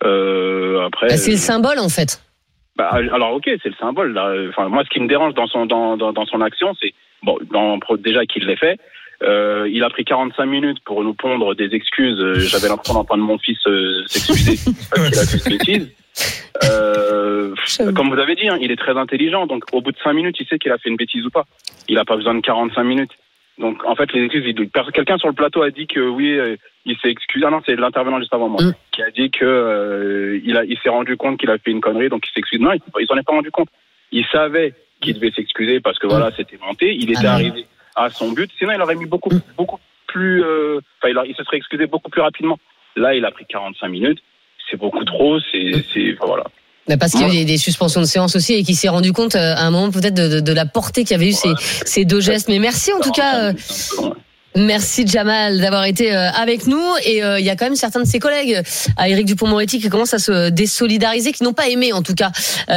Après, 0.00 1.08
Bah, 1.08 1.16
C'est 1.16 1.32
le 1.32 1.36
symbole 1.36 1.78
en 1.78 1.88
fait. 1.88 2.22
bah, 2.76 2.90
alors 3.12 3.34
ok, 3.34 3.44
c'est 3.62 3.68
le 3.68 3.74
symbole. 3.78 4.12
Là. 4.12 4.32
Enfin, 4.48 4.68
moi, 4.68 4.82
ce 4.84 4.88
qui 4.90 5.00
me 5.00 5.08
dérange 5.08 5.34
dans 5.34 5.46
son 5.46 5.66
dans, 5.66 5.96
dans, 5.96 6.12
dans 6.12 6.26
son 6.26 6.40
action, 6.40 6.74
c'est 6.80 6.92
bon, 7.22 7.38
dans, 7.52 7.78
déjà 7.98 8.24
qu'il 8.26 8.44
l'ait 8.46 8.56
fait. 8.56 8.78
Euh, 9.22 9.68
il 9.72 9.82
a 9.82 9.90
pris 9.90 10.04
45 10.04 10.46
minutes 10.46 10.78
pour 10.84 11.02
nous 11.02 11.12
pondre 11.14 11.54
des 11.56 11.74
excuses. 11.74 12.18
J'avais 12.50 12.68
l'impression 12.68 12.94
d'entendre 12.94 13.24
mon 13.24 13.38
fils 13.38 13.58
euh, 13.66 14.04
s'excuser 14.06 14.72
parce 14.90 15.10
qu'il 15.10 15.18
a 15.18 15.24
fait 15.26 15.50
une 15.50 15.58
bêtise. 15.58 15.92
Euh, 16.64 17.54
comme 17.96 18.10
vous 18.12 18.18
avez 18.20 18.34
dit, 18.34 18.48
hein, 18.48 18.58
il 18.60 18.70
est 18.70 18.76
très 18.76 18.96
intelligent. 18.96 19.46
Donc, 19.46 19.64
au 19.72 19.80
bout 19.80 19.92
de 19.92 19.98
5 20.02 20.12
minutes, 20.12 20.36
il 20.40 20.46
sait 20.46 20.58
qu'il 20.58 20.72
a 20.72 20.78
fait 20.78 20.88
une 20.88 20.96
bêtise 20.96 21.24
ou 21.26 21.30
pas. 21.30 21.44
Il 21.88 21.94
n'a 21.96 22.04
pas 22.04 22.16
besoin 22.16 22.34
de 22.34 22.40
45 22.40 22.82
minutes. 22.84 23.12
Donc, 23.58 23.84
en 23.84 23.94
fait, 23.96 24.12
les 24.12 24.22
excuses, 24.24 24.44
il- 24.46 24.70
quelqu'un 24.92 25.18
sur 25.18 25.28
le 25.28 25.34
plateau 25.34 25.62
a 25.62 25.70
dit 25.70 25.86
que 25.88 25.98
oui, 26.00 26.38
euh, 26.38 26.56
il 26.84 26.96
s'est 26.98 27.10
excusé. 27.10 27.44
Ah 27.46 27.50
non, 27.50 27.60
c'est 27.66 27.74
l'intervenant 27.76 28.20
juste 28.20 28.32
avant 28.34 28.48
moi 28.48 28.62
Mm. 28.62 28.72
qui 28.92 29.02
a 29.02 29.10
dit 29.10 29.30
que 29.30 29.44
euh, 29.44 30.40
il 30.44 30.56
a, 30.56 30.64
il 30.64 30.78
s'est 30.78 30.88
rendu 30.88 31.16
compte 31.16 31.38
qu'il 31.40 31.50
a 31.50 31.58
fait 31.58 31.72
une 31.72 31.80
connerie, 31.80 32.08
donc 32.08 32.24
il 32.28 32.32
s'excuse. 32.32 32.60
Non, 32.60 32.70
il, 32.72 33.06
s'en 33.06 33.16
est 33.16 33.24
pas 33.26 33.32
rendu 33.32 33.50
compte. 33.50 33.68
Il 34.12 34.24
savait 34.26 34.74
qu'il 35.00 35.14
devait 35.14 35.32
s'excuser 35.32 35.80
parce 35.80 35.98
que 35.98 36.06
voilà, 36.06 36.30
c'était 36.36 36.58
monté. 36.64 36.94
Il 36.94 37.10
était 37.10 37.26
Ah, 37.26 37.34
arrivé 37.34 37.66
à 37.96 38.10
son 38.10 38.30
but. 38.32 38.50
Sinon, 38.58 38.72
il 38.74 38.80
aurait 38.80 38.94
mis 38.94 39.06
beaucoup, 39.06 39.30
Mm. 39.34 39.40
beaucoup 39.56 39.78
plus. 40.06 40.42
euh, 40.44 40.80
Enfin, 41.02 41.12
il 41.26 41.34
se 41.34 41.42
serait 41.44 41.56
excusé 41.56 41.86
beaucoup 41.86 42.10
plus 42.10 42.20
rapidement. 42.22 42.58
Là, 42.96 43.14
il 43.14 43.24
a 43.24 43.30
pris 43.32 43.44
45 43.46 43.88
minutes. 43.88 44.20
C'est 44.70 44.76
beaucoup 44.78 45.04
trop. 45.04 45.38
C'est, 45.52 45.72
c'est, 45.92 46.14
enfin, 46.14 46.26
voilà. 46.26 46.44
Bah, 46.88 46.96
parce 46.96 47.12
qu'il 47.12 47.20
y 47.20 47.24
a 47.24 47.28
eu 47.28 47.30
des, 47.32 47.44
des 47.44 47.58
suspensions 47.58 48.00
de 48.00 48.06
séance 48.06 48.34
aussi 48.34 48.54
et 48.54 48.62
qu'il 48.62 48.74
s'est 48.76 48.88
rendu 48.88 49.12
compte 49.12 49.34
euh, 49.36 49.54
à 49.54 49.62
un 49.66 49.70
moment 49.70 49.90
peut-être 49.90 50.14
de, 50.14 50.28
de- 50.28 50.40
de 50.40 50.52
la 50.52 50.64
portée 50.64 51.04
qu'avaient 51.04 51.28
eu 51.28 51.32
ces, 51.32 51.50
ces 51.84 52.04
deux 52.06 52.20
gestes. 52.20 52.48
Mais 52.48 52.58
merci 52.58 52.92
en 52.94 53.00
tout 53.00 53.12
cas. 53.12 53.50
euh, 53.50 53.52
Merci 54.56 55.06
Jamal 55.06 55.60
d'avoir 55.60 55.84
été 55.84 56.12
euh, 56.16 56.30
avec 56.32 56.66
nous 56.66 56.82
et 57.04 57.18
il 57.18 57.44
y 57.44 57.50
a 57.50 57.54
quand 57.54 57.66
même 57.66 57.76
certains 57.76 58.00
de 58.00 58.06
ses 58.06 58.18
collègues 58.18 58.60
à 58.96 59.08
Éric 59.08 59.26
Dupont-Moretti 59.26 59.78
qui 59.78 59.88
commencent 59.88 60.14
à 60.14 60.18
se 60.18 60.48
désolidariser, 60.48 61.30
qui 61.32 61.44
n'ont 61.44 61.52
pas 61.52 61.68
aimé 61.68 61.92
en 61.92 62.02
tout 62.02 62.14
cas 62.14 62.32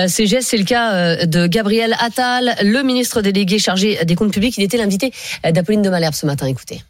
ces 0.08 0.28
gestes. 0.28 0.50
C'est 0.50 0.58
le 0.58 0.66
cas 0.66 1.26
de 1.26 1.48
Gabriel 1.48 1.96
Attal, 2.00 2.54
le 2.62 2.84
ministre 2.84 3.22
délégué 3.22 3.58
chargé 3.58 3.98
des 4.04 4.16
comptes 4.16 4.34
publics. 4.34 4.56
Il 4.58 4.64
était 4.64 4.78
l'invité 4.78 5.12
d'Apolline 5.50 5.82
de 5.82 5.90
Malherbe 5.90 6.14
ce 6.14 6.26
matin. 6.28 6.46
Écoutez. 6.46 6.82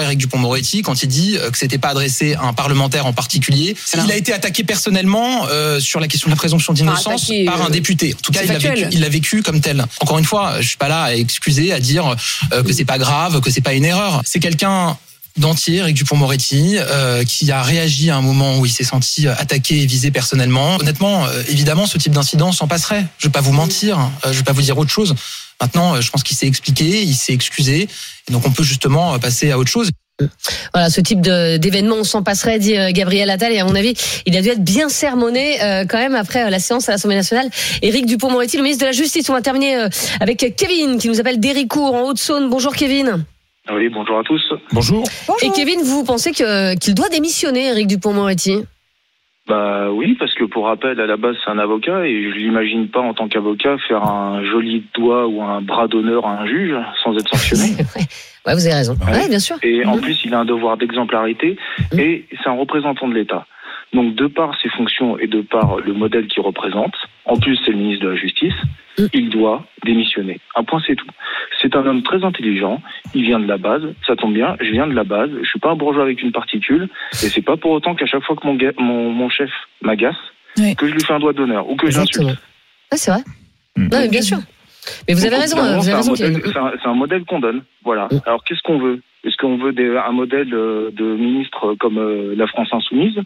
Eric 0.00 0.18
Dupont-Moretti 0.18 0.82
quand 0.82 1.02
il 1.02 1.08
dit 1.08 1.36
euh, 1.38 1.50
que 1.50 1.56
c'était 1.56 1.78
pas 1.78 1.88
adressé 1.88 2.34
à 2.34 2.44
un 2.44 2.52
parlementaire 2.52 3.06
en 3.06 3.12
particulier. 3.12 3.74
Il 3.94 4.12
a 4.12 4.16
été 4.16 4.32
attaqué 4.32 4.62
personnellement 4.62 5.46
euh, 5.50 5.80
sur 5.80 5.98
la 5.98 6.08
question 6.08 6.28
de 6.28 6.32
la 6.32 6.36
présomption 6.36 6.72
d'innocence 6.72 7.32
par 7.46 7.62
un 7.62 7.66
euh, 7.66 7.70
député. 7.70 8.14
En 8.14 8.20
tout 8.20 8.32
cas, 8.32 8.40
c'est 8.40 8.46
il 8.46 8.48
l'a 8.48 8.60
factuel. 8.60 8.84
vécu, 8.84 8.96
il 8.96 9.00
l'a 9.00 9.08
vécu 9.08 9.42
comme 9.42 9.60
tel. 9.60 9.84
Encore 10.00 10.18
une 10.18 10.24
fois, 10.24 10.60
je 10.60 10.68
suis 10.68 10.76
pas 10.76 10.88
là 10.88 11.04
à 11.04 11.14
excuser, 11.14 11.72
à 11.72 11.80
dire 11.80 12.16
euh, 12.52 12.62
que 12.62 12.72
c'est 12.72 12.84
pas 12.84 12.98
grave, 12.98 13.40
que 13.40 13.50
c'est 13.50 13.62
pas 13.62 13.72
une 13.72 13.84
erreur. 13.84 14.20
C'est 14.24 14.40
quelqu'un 14.40 14.96
d'entier, 15.40 15.76
Eric 15.76 15.96
Dupont-Moretti, 15.96 16.76
euh, 16.78 17.24
qui 17.24 17.50
a 17.50 17.62
réagi 17.62 18.10
à 18.10 18.16
un 18.16 18.22
moment 18.22 18.58
où 18.58 18.66
il 18.66 18.72
s'est 18.72 18.84
senti 18.84 19.26
attaqué 19.28 19.82
et 19.82 19.86
visé 19.86 20.10
personnellement. 20.10 20.76
Honnêtement, 20.80 21.26
euh, 21.26 21.42
évidemment, 21.48 21.86
ce 21.86 21.98
type 21.98 22.12
d'incident 22.12 22.52
s'en 22.52 22.68
passerait. 22.68 23.06
Je 23.18 23.26
vais 23.28 23.32
pas 23.32 23.40
vous 23.40 23.52
mentir, 23.52 23.98
euh, 24.24 24.32
je 24.32 24.38
vais 24.38 24.44
pas 24.44 24.52
vous 24.52 24.62
dire 24.62 24.78
autre 24.78 24.90
chose. 24.90 25.14
Maintenant, 25.60 25.94
euh, 25.94 26.00
je 26.00 26.10
pense 26.10 26.22
qu'il 26.22 26.36
s'est 26.36 26.46
expliqué, 26.46 27.02
il 27.02 27.14
s'est 27.14 27.32
excusé, 27.32 27.88
et 28.28 28.32
donc 28.32 28.46
on 28.46 28.50
peut 28.50 28.62
justement 28.62 29.14
euh, 29.14 29.18
passer 29.18 29.50
à 29.50 29.58
autre 29.58 29.70
chose. 29.70 29.90
Voilà, 30.74 30.90
ce 30.90 31.00
type 31.00 31.20
d'événement, 31.20 31.94
on 32.00 32.04
s'en 32.04 32.24
passerait, 32.24 32.58
dit 32.58 32.76
euh, 32.76 32.90
Gabriel 32.90 33.30
Attal. 33.30 33.52
Et 33.52 33.60
à 33.60 33.64
mon 33.64 33.76
avis, 33.76 33.94
il 34.26 34.36
a 34.36 34.42
dû 34.42 34.48
être 34.48 34.64
bien 34.64 34.88
sermonné 34.88 35.62
euh, 35.62 35.84
quand 35.88 35.98
même 35.98 36.16
après 36.16 36.44
euh, 36.44 36.50
la 36.50 36.58
séance 36.58 36.88
à 36.88 36.92
l'Assemblée 36.92 37.16
nationale. 37.16 37.48
Éric 37.82 38.06
Dupont-Moretti, 38.06 38.56
le 38.56 38.64
ministre 38.64 38.82
de 38.82 38.86
la 38.86 38.92
Justice. 38.92 39.30
On 39.30 39.32
va 39.32 39.42
terminer 39.42 39.76
euh, 39.76 39.88
avec 40.18 40.54
Kevin, 40.56 40.98
qui 40.98 41.08
nous 41.08 41.20
appelle 41.20 41.38
d'Héricourt, 41.38 41.94
en 41.94 42.08
Haute-Saône. 42.08 42.50
Bonjour 42.50 42.74
Kevin. 42.74 43.24
Oui, 43.70 43.88
bonjour 43.90 44.18
à 44.18 44.22
tous. 44.24 44.42
Bonjour. 44.72 45.04
Et 45.42 45.50
Kevin, 45.50 45.80
vous 45.82 46.04
pensez 46.04 46.30
qu'il 46.32 46.94
doit 46.94 47.08
démissionner, 47.10 47.66
Éric 47.68 47.86
Dupont-Moretti? 47.86 48.64
Bah 49.46 49.90
oui, 49.90 50.14
parce 50.18 50.34
que 50.34 50.44
pour 50.44 50.66
rappel, 50.66 51.00
à 51.00 51.06
la 51.06 51.16
base, 51.16 51.36
c'est 51.42 51.50
un 51.50 51.58
avocat 51.58 52.06
et 52.06 52.30
je 52.30 52.36
l'imagine 52.36 52.88
pas 52.88 53.00
en 53.00 53.14
tant 53.14 53.28
qu'avocat 53.28 53.76
faire 53.88 54.02
un 54.04 54.44
joli 54.44 54.84
doigt 54.94 55.26
ou 55.26 55.42
un 55.42 55.62
bras 55.62 55.88
d'honneur 55.88 56.26
à 56.26 56.40
un 56.42 56.46
juge 56.46 56.74
sans 57.02 57.16
être 57.16 57.28
sanctionné. 57.28 57.76
Ouais, 58.46 58.54
vous 58.54 58.64
avez 58.66 58.76
raison. 58.76 58.96
Ouais. 59.06 59.12
Ouais, 59.12 59.28
bien 59.28 59.40
sûr. 59.40 59.56
Et 59.62 59.84
en 59.84 59.96
Mhm. 59.96 60.00
plus, 60.00 60.20
il 60.24 60.32
a 60.32 60.38
un 60.40 60.44
devoir 60.46 60.78
d'exemplarité 60.78 61.58
Mhm. 61.92 61.98
et 62.00 62.24
c'est 62.30 62.48
un 62.48 62.54
représentant 62.56 63.06
de 63.06 63.12
l'État. 63.14 63.44
Donc, 63.94 64.14
de 64.16 64.26
par 64.26 64.58
ses 64.60 64.68
fonctions 64.68 65.18
et 65.18 65.26
de 65.26 65.40
par 65.40 65.78
le 65.78 65.94
modèle 65.94 66.26
qu'il 66.26 66.42
représente, 66.42 66.94
en 67.24 67.36
plus, 67.38 67.56
c'est 67.64 67.70
le 67.70 67.78
ministre 67.78 68.04
de 68.04 68.10
la 68.10 68.16
Justice, 68.16 68.52
Mhm. 68.98 69.08
il 69.14 69.30
doit 69.30 69.64
démissionner. 69.84 70.40
Un 70.56 70.64
point, 70.64 70.82
c'est 70.86 70.94
tout. 70.96 71.06
C'est 71.62 71.74
un 71.74 71.86
homme 71.86 72.02
très 72.02 72.22
intelligent. 72.24 72.82
Il 73.14 73.22
vient 73.24 73.38
de 73.40 73.46
la 73.46 73.56
base. 73.56 73.82
Ça 74.06 74.14
tombe 74.16 74.34
bien. 74.34 74.56
Je 74.60 74.70
viens 74.72 74.86
de 74.86 74.92
la 74.94 75.04
base. 75.04 75.30
Je 75.42 75.48
suis 75.48 75.58
pas 75.60 75.70
un 75.70 75.76
bourgeois 75.76 76.02
avec 76.02 76.20
une 76.22 76.32
particule. 76.32 76.88
Et 77.12 77.28
c'est 77.28 77.40
pas 77.42 77.56
pour 77.56 77.70
autant 77.70 77.94
qu'à 77.94 78.06
chaque 78.06 78.24
fois 78.24 78.36
que 78.36 78.46
mon, 78.46 78.56
ga- 78.56 78.72
mon, 78.78 79.10
mon 79.10 79.28
chef 79.30 79.50
m'agace, 79.82 80.16
Oui. 80.58 80.74
que 80.76 80.86
je 80.86 80.92
lui 80.92 81.00
fais 81.00 81.12
un 81.14 81.20
doigt 81.20 81.32
d'honneur 81.32 81.68
ou 81.70 81.76
que 81.76 81.90
j'insulte. 81.90 82.28
Ouais, 82.28 82.98
c'est 82.98 83.10
vrai. 83.12 83.20
Non, 83.76 83.88
mais 84.00 84.08
bien 84.08 84.22
sûr. 84.22 84.38
Mais 85.06 85.14
vous 85.14 85.20
avez 85.24 85.36
Donc, 85.36 85.40
raison. 85.42 85.56
c'est 85.56 85.62
avez 85.62 85.92
un 85.92 85.96
raison, 85.96 86.10
modèle- 86.12 87.20
un, 87.20 87.24
qu'on 87.24 87.38
donne. 87.40 87.62
Voilà. 87.84 88.08
Mm. 88.10 88.20
Alors 88.26 88.42
qu'est-ce 88.44 88.62
qu'on 88.62 88.78
veut? 88.78 89.00
Est-ce 89.24 89.36
qu'on 89.36 89.56
veut 89.58 89.72
des- 89.72 89.96
un 89.96 90.12
modèle 90.12 90.52
euh, 90.54 90.90
de 90.92 91.04
ministre 91.04 91.74
comme 91.78 91.98
euh, 91.98 92.34
la 92.36 92.46
France 92.46 92.68
insoumise? 92.72 93.18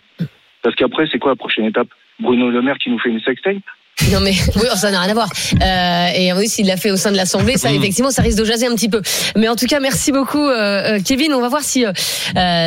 Parce 0.63 0.75
qu'après, 0.77 1.07
c'est 1.11 1.19
quoi 1.19 1.33
la 1.33 1.37
prochaine 1.37 1.65
étape? 1.65 1.89
Bruno 2.21 2.51
Le 2.51 2.63
Maire 2.63 2.79
qui 2.79 2.91
nous 2.91 2.99
fait 2.99 3.09
une 3.09 3.21
sextape? 3.21 3.63
Non 4.11 4.21
mais 4.21 4.33
oui, 4.57 4.67
ça 4.75 4.91
n'a 4.91 5.01
rien 5.01 5.11
à 5.11 5.15
voir. 5.15 5.29
Euh, 5.61 6.07
et 6.17 6.33
oui, 6.33 6.49
s'il 6.49 6.67
l'a 6.67 6.77
fait 6.77 6.91
au 6.91 6.97
sein 6.97 7.13
de 7.13 7.17
l'Assemblée, 7.17 7.57
ça 7.57 7.71
effectivement, 7.73 8.11
ça 8.11 8.23
risque 8.23 8.39
de 8.39 8.45
jaser 8.45 8.67
un 8.67 8.75
petit 8.75 8.89
peu. 8.89 9.01
Mais 9.37 9.49
en 9.49 9.55
tout 9.55 9.67
cas, 9.67 9.81
merci 9.81 10.13
beaucoup, 10.13 10.39
euh, 10.39 10.97
euh, 10.97 10.99
Kevin. 11.05 11.35
On 11.35 11.41
va 11.41 11.49
voir 11.49 11.63
si 11.63 11.85
euh, 11.85 11.93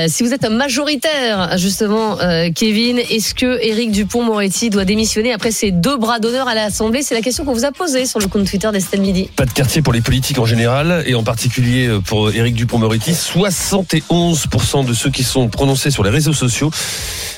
si 0.07 0.23
vous 0.23 0.33
êtes 0.33 0.49
majoritaire, 0.49 1.57
justement, 1.57 2.19
euh, 2.21 2.49
Kevin. 2.55 2.99
Est-ce 2.99 3.33
que 3.33 3.59
Éric 3.61 3.91
Dupont-Moretti 3.91 4.69
doit 4.69 4.85
démissionner 4.85 5.33
après 5.33 5.51
ses 5.51 5.71
deux 5.71 5.97
bras 5.97 6.19
d'honneur 6.19 6.47
à 6.47 6.55
l'Assemblée? 6.55 7.01
C'est 7.01 7.15
la 7.15 7.21
question 7.21 7.43
qu'on 7.43 7.53
vous 7.53 7.65
a 7.65 7.71
posée 7.71 8.05
sur 8.05 8.19
le 8.19 8.27
compte 8.27 8.45
Twitter 8.45 8.69
d'Estelle 8.71 9.01
Midi. 9.01 9.29
Pas 9.35 9.45
de 9.45 9.51
quartier 9.51 9.81
pour 9.81 9.93
les 9.93 10.01
politiques 10.01 10.39
en 10.39 10.45
général, 10.45 11.03
et 11.05 11.15
en 11.15 11.23
particulier 11.23 11.89
pour 12.05 12.31
Éric 12.31 12.55
Dupont-Moretti. 12.55 13.11
71% 13.11 14.85
de 14.85 14.93
ceux 14.93 15.09
qui 15.09 15.23
sont 15.23 15.49
prononcés 15.49 15.91
sur 15.91 16.03
les 16.03 16.11
réseaux 16.11 16.33
sociaux 16.33 16.71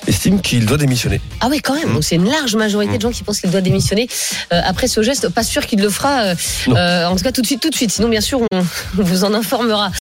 estiment 0.08 0.38
qu'il 0.40 0.66
doit 0.66 0.78
démissionner. 0.78 1.22
Ah 1.42 1.48
oui, 1.50 1.60
quand 1.60 1.74
même. 1.76 1.90
Mm. 1.90 1.94
Donc 1.94 2.04
c'est 2.04 2.16
une 2.16 2.30
large 2.30 2.56
majorité 2.56 2.98
de 2.98 3.02
gens 3.02 3.12
qui 3.12 3.24
pensent 3.24 3.40
qu'il 3.42 3.52
doit 3.52 3.62
démissionner 3.62 4.08
euh, 4.54 4.62
après 4.66 4.88
ce 4.88 5.02
geste. 5.02 5.30
Pas 5.30 5.44
sûr 5.44 5.66
qu'il 5.66 5.82
le 5.82 5.90
fera. 5.90 6.22
euh, 6.22 6.36
euh, 6.70 7.06
en 7.06 7.16
tout 7.16 7.24
cas, 7.24 7.32
tout 7.32 7.42
de 7.42 7.46
suite, 7.46 7.62
tout 7.62 7.70
de 7.70 7.76
suite. 7.76 7.92
Sinon, 7.92 8.08
bien 8.10 8.22
sûr, 8.22 8.42
on, 8.52 8.60
on 9.00 9.04
vous 9.04 9.24
en 9.24 9.34
informera. 9.34 9.92